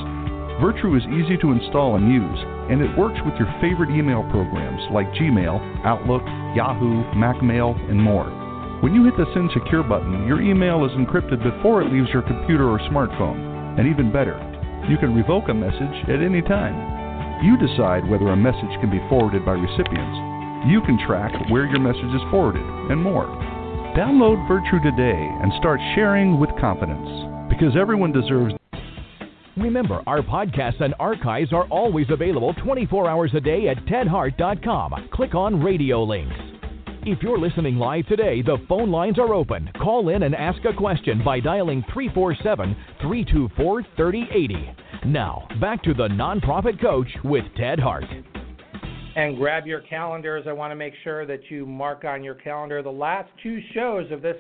[0.59, 4.81] Virtru is easy to install and use, and it works with your favorite email programs
[4.93, 6.23] like Gmail, Outlook,
[6.57, 8.31] Yahoo, MacMail, and more.
[8.81, 12.23] When you hit the Send Secure button, your email is encrypted before it leaves your
[12.23, 13.79] computer or smartphone.
[13.79, 14.37] And even better,
[14.89, 16.77] you can revoke a message at any time.
[17.43, 20.19] You decide whether a message can be forwarded by recipients.
[20.69, 23.27] You can track where your message is forwarded, and more.
[23.97, 27.09] Download Virtru today and start sharing with confidence,
[27.49, 28.55] because everyone deserves
[29.57, 35.09] Remember, our podcasts and archives are always available 24 hours a day at tedhart.com.
[35.13, 36.35] Click on radio links.
[37.07, 39.71] If you're listening live today, the phone lines are open.
[39.81, 44.75] Call in and ask a question by dialing 347 324 3080.
[45.07, 48.05] Now, back to the Nonprofit Coach with Ted Hart.
[49.17, 50.47] And grab your calendars.
[50.49, 54.11] I want to make sure that you mark on your calendar the last two shows
[54.11, 54.37] of this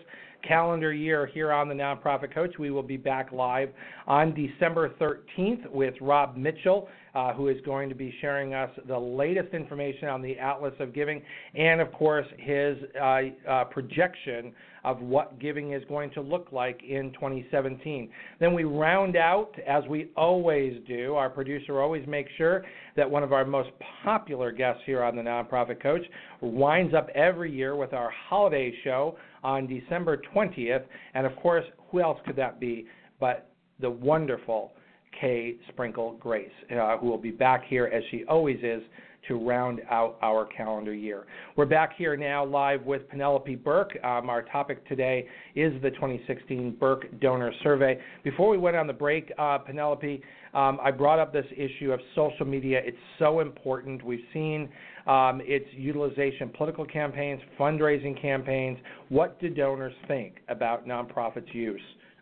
[0.46, 2.54] calendar year here on the Nonprofit Coach.
[2.58, 3.70] We will be back live
[4.06, 8.98] on December 13th with Rob Mitchell, uh, who is going to be sharing us the
[8.98, 11.22] latest information on the Atlas of Giving
[11.54, 14.52] and, of course, his uh, uh, projection
[14.84, 18.10] of what giving is going to look like in 2017.
[18.38, 22.64] Then we round out, as we always do, our producer always makes sure
[22.96, 23.70] that one of our most
[24.04, 26.02] popular guests here on the Nonprofit Coach
[26.42, 30.84] winds up every year with our holiday show on December 20th.
[31.14, 32.86] And of course, who else could that be
[33.20, 34.72] but the wonderful
[35.20, 38.82] Kay Sprinkle Grace, uh, who will be back here as she always is
[39.28, 41.26] to round out our calendar year.
[41.56, 43.92] We're back here now live with Penelope Burk.
[44.04, 47.98] Um, our topic today is the 2016 Burk Donor Survey.
[48.22, 50.22] Before we went on the break, uh, Penelope,
[50.52, 52.80] um, I brought up this issue of social media.
[52.84, 54.04] It's so important.
[54.04, 54.68] We've seen
[55.06, 58.78] um, its utilization, political campaigns, fundraising campaigns.
[59.08, 61.80] What do donors think about nonprofits' use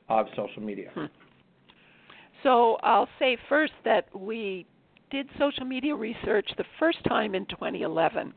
[0.09, 0.91] of social media?
[0.95, 1.07] Hmm.
[2.43, 4.67] So I'll say first that we
[5.13, 8.33] did social media research the first time in 2011.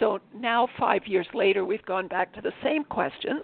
[0.00, 3.42] So now, five years later, we've gone back to the same questions,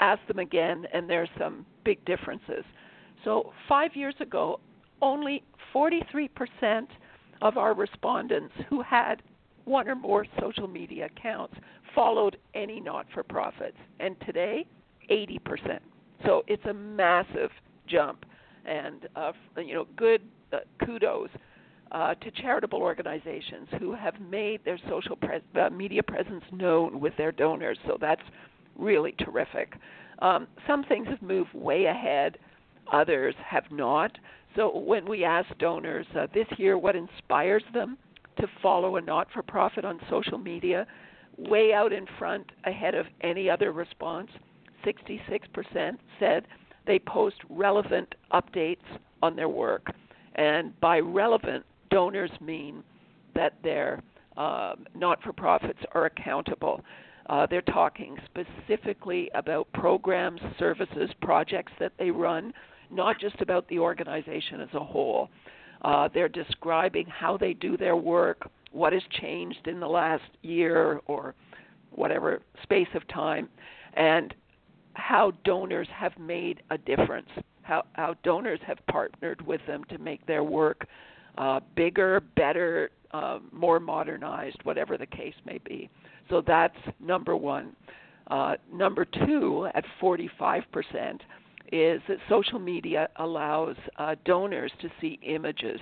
[0.00, 2.64] asked them again, and there's some big differences.
[3.24, 4.60] So, five years ago,
[5.00, 5.42] only
[5.74, 6.86] 43%
[7.40, 9.22] of our respondents who had
[9.64, 11.54] one or more social media accounts
[11.94, 13.76] followed any not for profits.
[14.00, 14.66] And today,
[15.10, 15.78] 80%.
[16.24, 17.50] So it's a massive
[17.86, 18.24] jump.
[18.66, 21.30] And, uh, you know, good uh, kudos
[21.92, 27.16] uh, to charitable organizations who have made their social pres- uh, media presence known with
[27.16, 27.78] their donors.
[27.86, 28.22] So that's
[28.76, 29.74] really terrific.
[30.20, 32.38] Um, some things have moved way ahead,
[32.92, 34.12] others have not.
[34.56, 37.98] So when we ask donors uh, this year what inspires them,
[38.40, 40.86] to follow a not for profit on social media,
[41.36, 44.30] way out in front ahead of any other response.
[44.86, 46.46] 66% said
[46.86, 48.76] they post relevant updates
[49.22, 49.86] on their work.
[50.36, 52.82] And by relevant, donors mean
[53.34, 54.02] that their
[54.36, 56.80] uh, not for profits are accountable.
[57.28, 62.52] Uh, they're talking specifically about programs, services, projects that they run,
[62.90, 65.28] not just about the organization as a whole.
[65.82, 71.00] Uh, they're describing how they do their work, what has changed in the last year
[71.06, 71.34] or
[71.90, 73.48] whatever space of time,
[73.94, 74.34] and
[74.94, 77.28] how donors have made a difference,
[77.62, 80.86] how, how donors have partnered with them to make their work
[81.38, 85.88] uh, bigger, better, uh, more modernized, whatever the case may be.
[86.28, 87.74] So that's number one.
[88.30, 90.62] Uh, number two, at 45%,
[91.72, 95.80] is that social media allows uh, donors to see images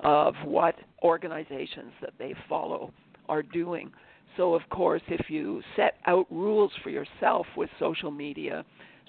[0.00, 2.92] of what organizations that they follow
[3.28, 3.90] are doing.
[4.36, 8.64] So, of course, if you set out rules for yourself with social media,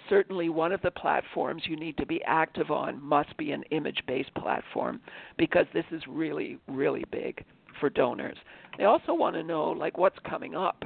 [0.09, 4.01] certainly one of the platforms you need to be active on must be an image
[4.07, 4.99] based platform
[5.37, 7.43] because this is really, really big
[7.79, 8.37] for donors.
[8.77, 10.83] They also want to know like what's coming up.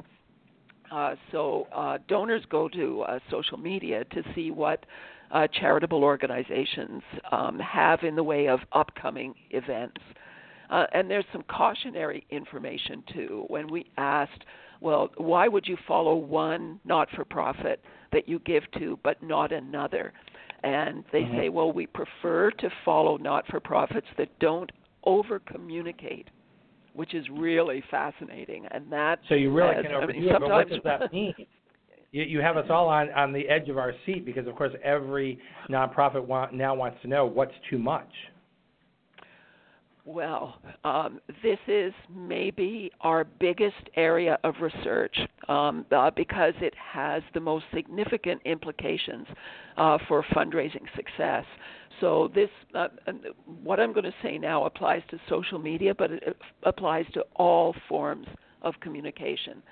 [0.91, 4.85] Uh, so uh, donors go to uh, social media to see what
[5.31, 7.01] uh, charitable organizations
[7.31, 10.01] um, have in the way of upcoming events.
[10.71, 13.45] Uh, and there's some cautionary information too.
[13.47, 14.43] When we asked,
[14.79, 19.51] well, why would you follow one not for profit that you give to but not
[19.51, 20.13] another?
[20.63, 21.37] And they mm-hmm.
[21.37, 24.71] say, well, we prefer to follow not for profits that don't
[25.03, 26.29] over communicate
[26.93, 28.65] which is really fascinating.
[28.71, 30.39] And that so you really has, can overdo I mean, it.
[30.39, 31.33] But what does that mean?
[32.11, 34.73] you, you have us all on on the edge of our seat because, of course,
[34.83, 38.09] every nonprofit want, now wants to know what's too much.
[40.13, 45.15] Well, um, this is maybe our biggest area of research
[45.47, 49.25] um, uh, because it has the most significant implications
[49.77, 51.45] uh, for fundraising success.
[52.01, 52.89] So this, uh,
[53.63, 57.73] what I'm going to say now applies to social media, but it applies to all
[57.87, 58.27] forms
[58.63, 59.63] of communication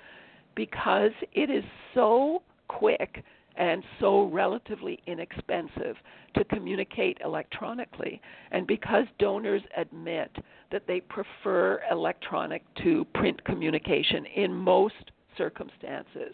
[0.54, 3.24] because it is so quick
[3.60, 5.94] and so relatively inexpensive
[6.34, 8.20] to communicate electronically.
[8.52, 10.34] And because donors admit
[10.72, 16.32] that they prefer electronic to print communication in most circumstances,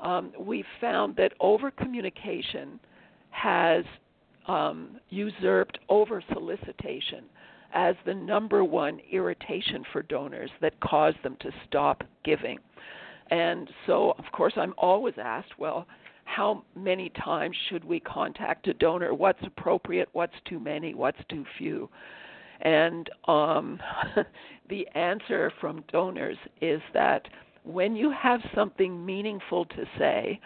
[0.00, 2.80] um, we found that over communication
[3.30, 3.84] has
[4.48, 7.26] um, usurped over solicitation
[7.72, 12.58] as the number one irritation for donors that cause them to stop giving.
[13.30, 15.86] And so, of course, I'm always asked, well,
[16.34, 19.14] how many times should we contact a donor?
[19.14, 20.08] What's appropriate?
[20.12, 20.94] What's too many?
[20.94, 21.90] What's too few?
[22.60, 23.80] And um,
[24.68, 27.26] the answer from donors is that
[27.64, 30.40] when you have something meaningful to say,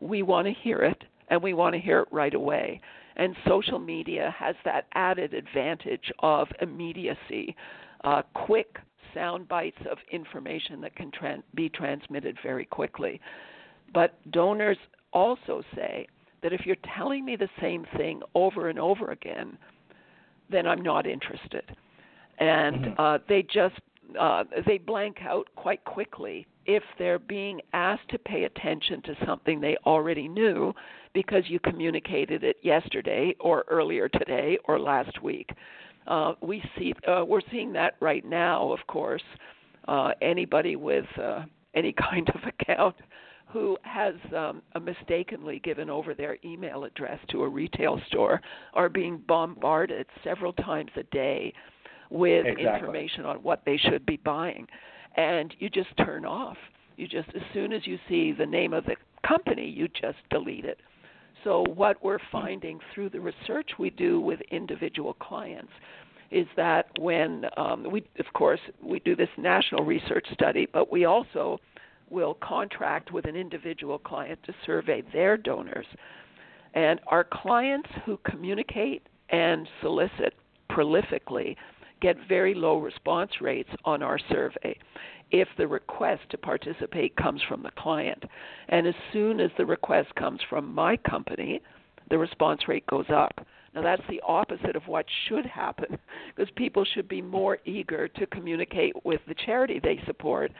[0.00, 2.80] we want to hear it and we want to hear it right away.
[3.16, 7.56] And social media has that added advantage of immediacy,
[8.04, 8.76] uh, quick
[9.12, 11.10] sound bites of information that can
[11.54, 13.20] be transmitted very quickly.
[13.92, 14.78] But donors
[15.14, 16.06] also say
[16.42, 19.56] that if you're telling me the same thing over and over again,
[20.50, 21.64] then I'm not interested.
[22.38, 23.00] And mm-hmm.
[23.00, 23.76] uh, they just
[24.20, 29.60] uh, they blank out quite quickly if they're being asked to pay attention to something
[29.60, 30.74] they already knew
[31.14, 35.50] because you communicated it yesterday or earlier today or last week.
[36.06, 39.22] Uh, we see uh, we're seeing that right now, of course.
[39.88, 41.42] Uh, anybody with uh,
[41.74, 42.96] any kind of account
[43.54, 48.40] who has um, mistakenly given over their email address to a retail store
[48.72, 51.54] are being bombarded several times a day
[52.10, 52.74] with exactly.
[52.74, 54.66] information on what they should be buying.
[55.16, 56.56] And you just turn off.
[56.96, 60.64] You just, as soon as you see the name of the company, you just delete
[60.64, 60.80] it.
[61.44, 65.72] So, what we're finding through the research we do with individual clients
[66.32, 71.04] is that when um, we, of course, we do this national research study, but we
[71.04, 71.60] also
[72.10, 75.86] will contract with an individual client to survey their donors.
[76.74, 80.34] And our clients who communicate and solicit
[80.70, 81.56] prolifically
[82.00, 84.76] get very low response rates on our survey
[85.30, 88.22] if the request to participate comes from the client.
[88.68, 91.62] And as soon as the request comes from my company,
[92.10, 93.46] the response rate goes up.
[93.74, 95.98] Now, that's the opposite of what should happen
[96.34, 100.52] because people should be more eager to communicate with the charity they support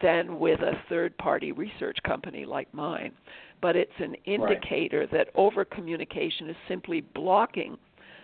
[0.00, 3.12] than with a third party research company like mine.
[3.60, 5.10] But it's an indicator right.
[5.12, 7.76] that over communication is simply blocking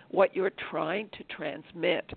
[0.09, 2.11] what you're trying to transmit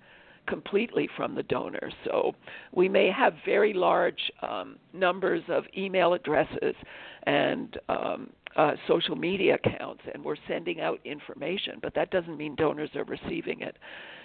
[0.47, 1.89] completely from the donor.
[2.05, 2.33] So
[2.73, 6.75] we may have very large um, numbers of email addresses
[7.23, 12.55] and um, uh, social media accounts, and we're sending out information, but that doesn't mean
[12.55, 13.77] donors are receiving it.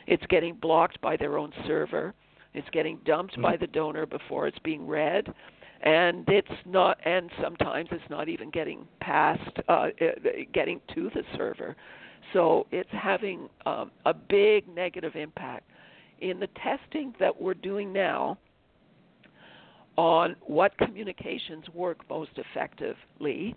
[0.06, 2.14] It's getting blocked by their own server
[2.58, 3.42] it's getting dumped mm-hmm.
[3.42, 5.26] by the donor before it's being read,
[5.82, 6.98] and it's not.
[7.04, 9.88] And sometimes it's not even getting past, uh, uh,
[10.52, 11.76] getting to the server.
[12.32, 15.64] So it's having um, a big negative impact.
[16.20, 18.38] in the testing that we're doing now
[19.96, 23.54] on what communications work most effectively,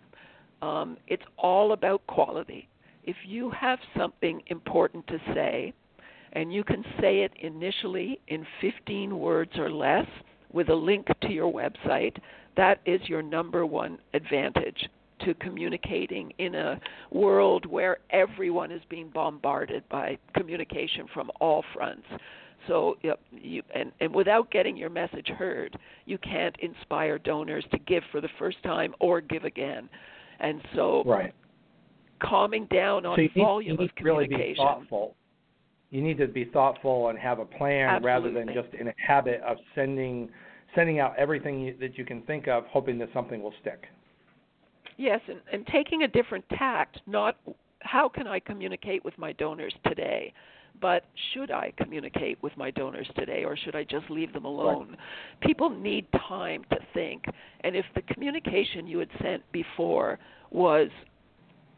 [0.61, 2.67] um, it's all about quality.
[3.03, 5.73] If you have something important to say,
[6.33, 10.05] and you can say it initially in 15 words or less
[10.51, 12.15] with a link to your website,
[12.57, 14.89] that is your number one advantage
[15.25, 16.79] to communicating in a
[17.11, 22.07] world where everyone is being bombarded by communication from all fronts.
[22.67, 22.97] So,
[23.31, 28.21] you, and, and without getting your message heard, you can't inspire donors to give for
[28.21, 29.89] the first time or give again.
[30.39, 31.33] And so, right.
[32.21, 34.37] calming down on so volume need of communication.
[34.37, 35.15] Really be thoughtful.
[35.91, 38.07] You need to be thoughtful and have a plan Absolutely.
[38.07, 40.29] rather than just in a habit of sending
[40.73, 43.83] sending out everything you, that you can think of, hoping that something will stick.
[44.97, 47.37] Yes, and, and taking a different tact, not
[47.81, 50.33] how can I communicate with my donors today,
[50.79, 54.89] but should I communicate with my donors today or should I just leave them alone?
[54.89, 54.99] Right.
[55.41, 57.25] People need time to think.
[57.61, 60.19] And if the communication you had sent before
[60.51, 60.89] was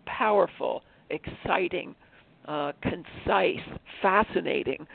[0.06, 1.96] powerful, exciting,
[2.48, 3.66] uh, concise,
[4.02, 4.86] fascinating,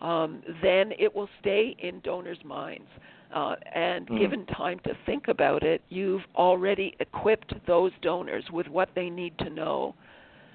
[0.00, 2.88] um, then it will stay in donors' minds.
[3.34, 4.18] Uh, and Mm.
[4.18, 9.36] given time to think about it, you've already equipped those donors with what they need
[9.38, 9.94] to know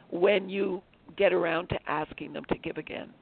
[0.10, 0.82] when you
[1.16, 3.14] get around to asking them to give again.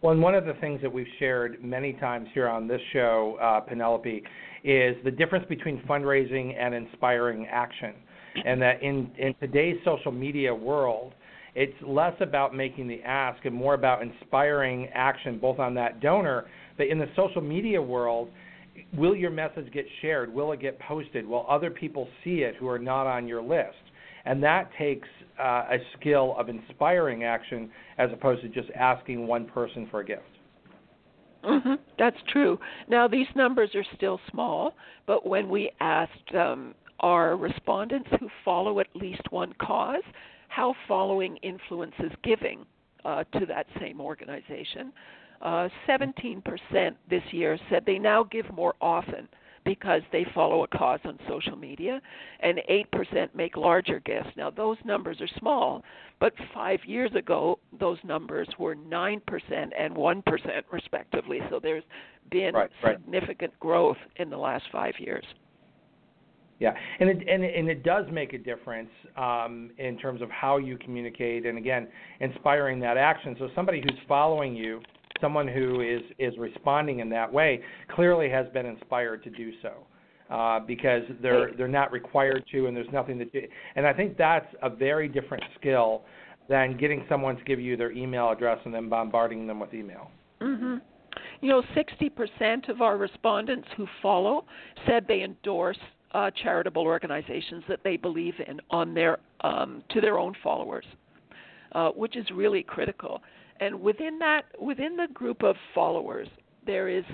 [0.00, 3.36] Well, and one of the things that we've shared many times here on this show,
[3.40, 4.22] uh, Penelope,
[4.64, 7.94] is the difference between fundraising and inspiring action.
[8.44, 11.14] And that in, in today's social media world,
[11.54, 16.46] it's less about making the ask and more about inspiring action both on that donor,
[16.76, 18.30] but in the social media world,
[18.94, 20.32] will your message get shared?
[20.32, 21.26] Will it get posted?
[21.26, 23.76] Will other people see it who are not on your list?
[24.24, 29.46] And that takes uh, a skill of inspiring action as opposed to just asking one
[29.46, 30.22] person for a gift.
[31.44, 31.74] Mm-hmm.
[31.98, 32.58] That's true.
[32.88, 34.74] Now, these numbers are still small,
[35.06, 40.04] but when we asked um, our respondents who follow at least one cause
[40.54, 42.66] how following influences giving
[43.04, 44.92] uh, to that same organization,
[45.40, 46.42] uh, 17%
[47.08, 49.28] this year said they now give more often
[49.64, 52.00] because they follow a cause on social media,
[52.40, 54.30] and 8% make larger gifts.
[54.36, 55.84] Now, those numbers are small,
[56.20, 59.20] but five years ago, those numbers were 9%
[59.78, 61.38] and 1%, respectively.
[61.48, 61.84] So there's
[62.30, 62.98] been right, right.
[62.98, 65.24] significant growth in the last five years.
[66.62, 70.30] Yeah, and it and it, and it does make a difference um, in terms of
[70.30, 71.88] how you communicate, and again,
[72.20, 73.34] inspiring that action.
[73.40, 74.80] So somebody who's following you
[75.20, 77.62] someone who is is responding in that way
[77.96, 79.72] clearly has been inspired to do so.
[80.30, 83.42] Uh, because they're they're not required to, and there's nothing to do.
[83.74, 86.04] And I think that's a very different skill
[86.48, 90.12] than getting someone to give you their email address and then bombarding them with email.
[90.40, 90.76] Mm-hmm.
[91.42, 94.44] You know, 60% of our respondents who follow
[94.86, 95.78] said they endorse
[96.12, 100.84] uh, charitable organizations that they believe in on their um, to their own followers,
[101.72, 103.22] uh, which is really critical.
[103.60, 106.28] And within that within the group of followers
[106.66, 107.04] there is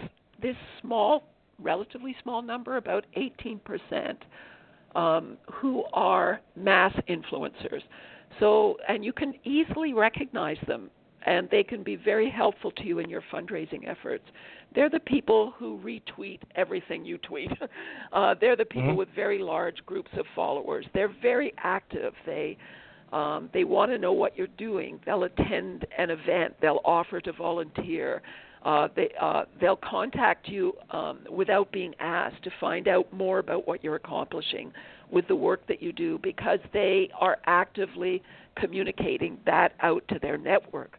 [0.40, 1.24] this small
[1.59, 4.16] relatively small number about 18%
[4.94, 7.82] um, who are mass influencers.
[8.40, 10.90] So and you can easily recognize them
[11.26, 14.24] and they can be very helpful to you in your fundraising efforts
[14.74, 17.50] they're the people who retweet everything you tweet
[18.12, 18.98] uh, they're the people mm-hmm.
[18.98, 22.56] with very large groups of followers they're very active they
[23.12, 25.00] um, they want to know what you're doing.
[25.06, 26.54] They'll attend an event.
[26.60, 28.22] They'll offer to volunteer.
[28.64, 33.66] Uh, they uh, they'll contact you um, without being asked to find out more about
[33.66, 34.72] what you're accomplishing
[35.10, 38.22] with the work that you do because they are actively
[38.56, 40.98] communicating that out to their network.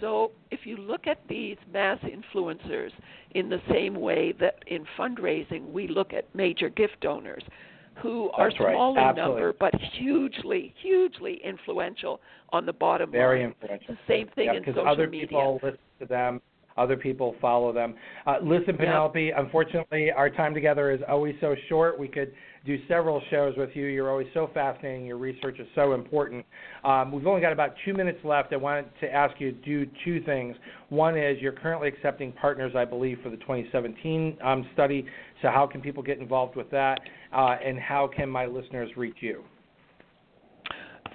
[0.00, 2.90] So if you look at these mass influencers
[3.32, 7.42] in the same way that in fundraising we look at major gift donors,
[8.02, 8.74] who That's are right.
[8.74, 12.20] small in number but hugely, hugely influential
[12.50, 13.48] on the bottom Very line.
[13.60, 13.94] influential.
[13.94, 15.28] The same thing yeah, in social other media.
[15.28, 16.40] people listen to them,
[16.76, 17.94] other people follow them.
[18.26, 18.84] Uh, listen, Yeah.
[18.86, 19.30] Penelope.
[19.30, 21.98] Unfortunately, our time together is always so short.
[21.98, 22.32] We could
[22.66, 23.86] do several shows with you.
[23.86, 25.06] You're always so fascinating.
[25.06, 26.44] Your research is so important.
[26.84, 28.52] Um, we've only got about two minutes left.
[28.52, 30.56] I wanted to ask you to do two things.
[30.90, 35.06] One is you're currently accepting partners, I believe, for the 2017 um, study.
[35.42, 37.00] So how can people get involved with that?
[37.32, 39.42] Uh, and how can my listeners reach you?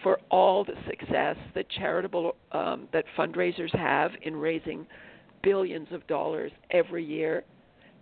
[0.01, 4.87] for all the success that charitable um, that fundraisers have in raising
[5.43, 7.43] billions of dollars every year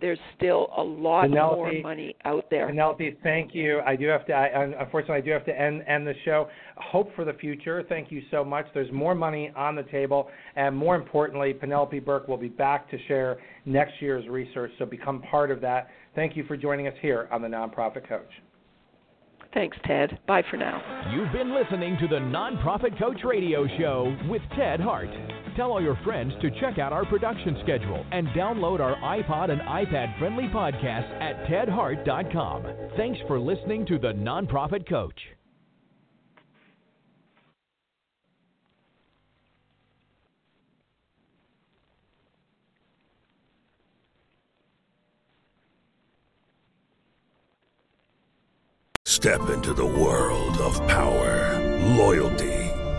[0.02, 2.66] there's still a lot Penelope, more money out there.
[2.66, 3.80] Penelope, thank you.
[3.86, 4.32] I do have to.
[4.34, 6.48] I, unfortunately, I do have to end end the show.
[6.76, 7.82] Hope for the future.
[7.88, 8.66] Thank you so much.
[8.74, 12.98] There's more money on the table, and more importantly, Penelope Burk will be back to
[13.06, 14.72] share next year's research.
[14.78, 15.88] So become part of that.
[16.14, 18.30] Thank you for joining us here on the Nonprofit Coach.
[19.54, 20.18] Thanks, Ted.
[20.26, 21.10] Bye for now.
[21.14, 25.10] You've been listening to the Nonprofit Coach Radio Show with Ted Hart.
[25.56, 29.60] Tell all your friends to check out our production schedule and download our iPod and
[29.62, 32.66] iPad friendly podcast at tedhart.com.
[32.96, 35.20] Thanks for listening to the Nonprofit Coach.
[49.04, 51.60] Step into the world of power,
[51.96, 52.61] loyalty,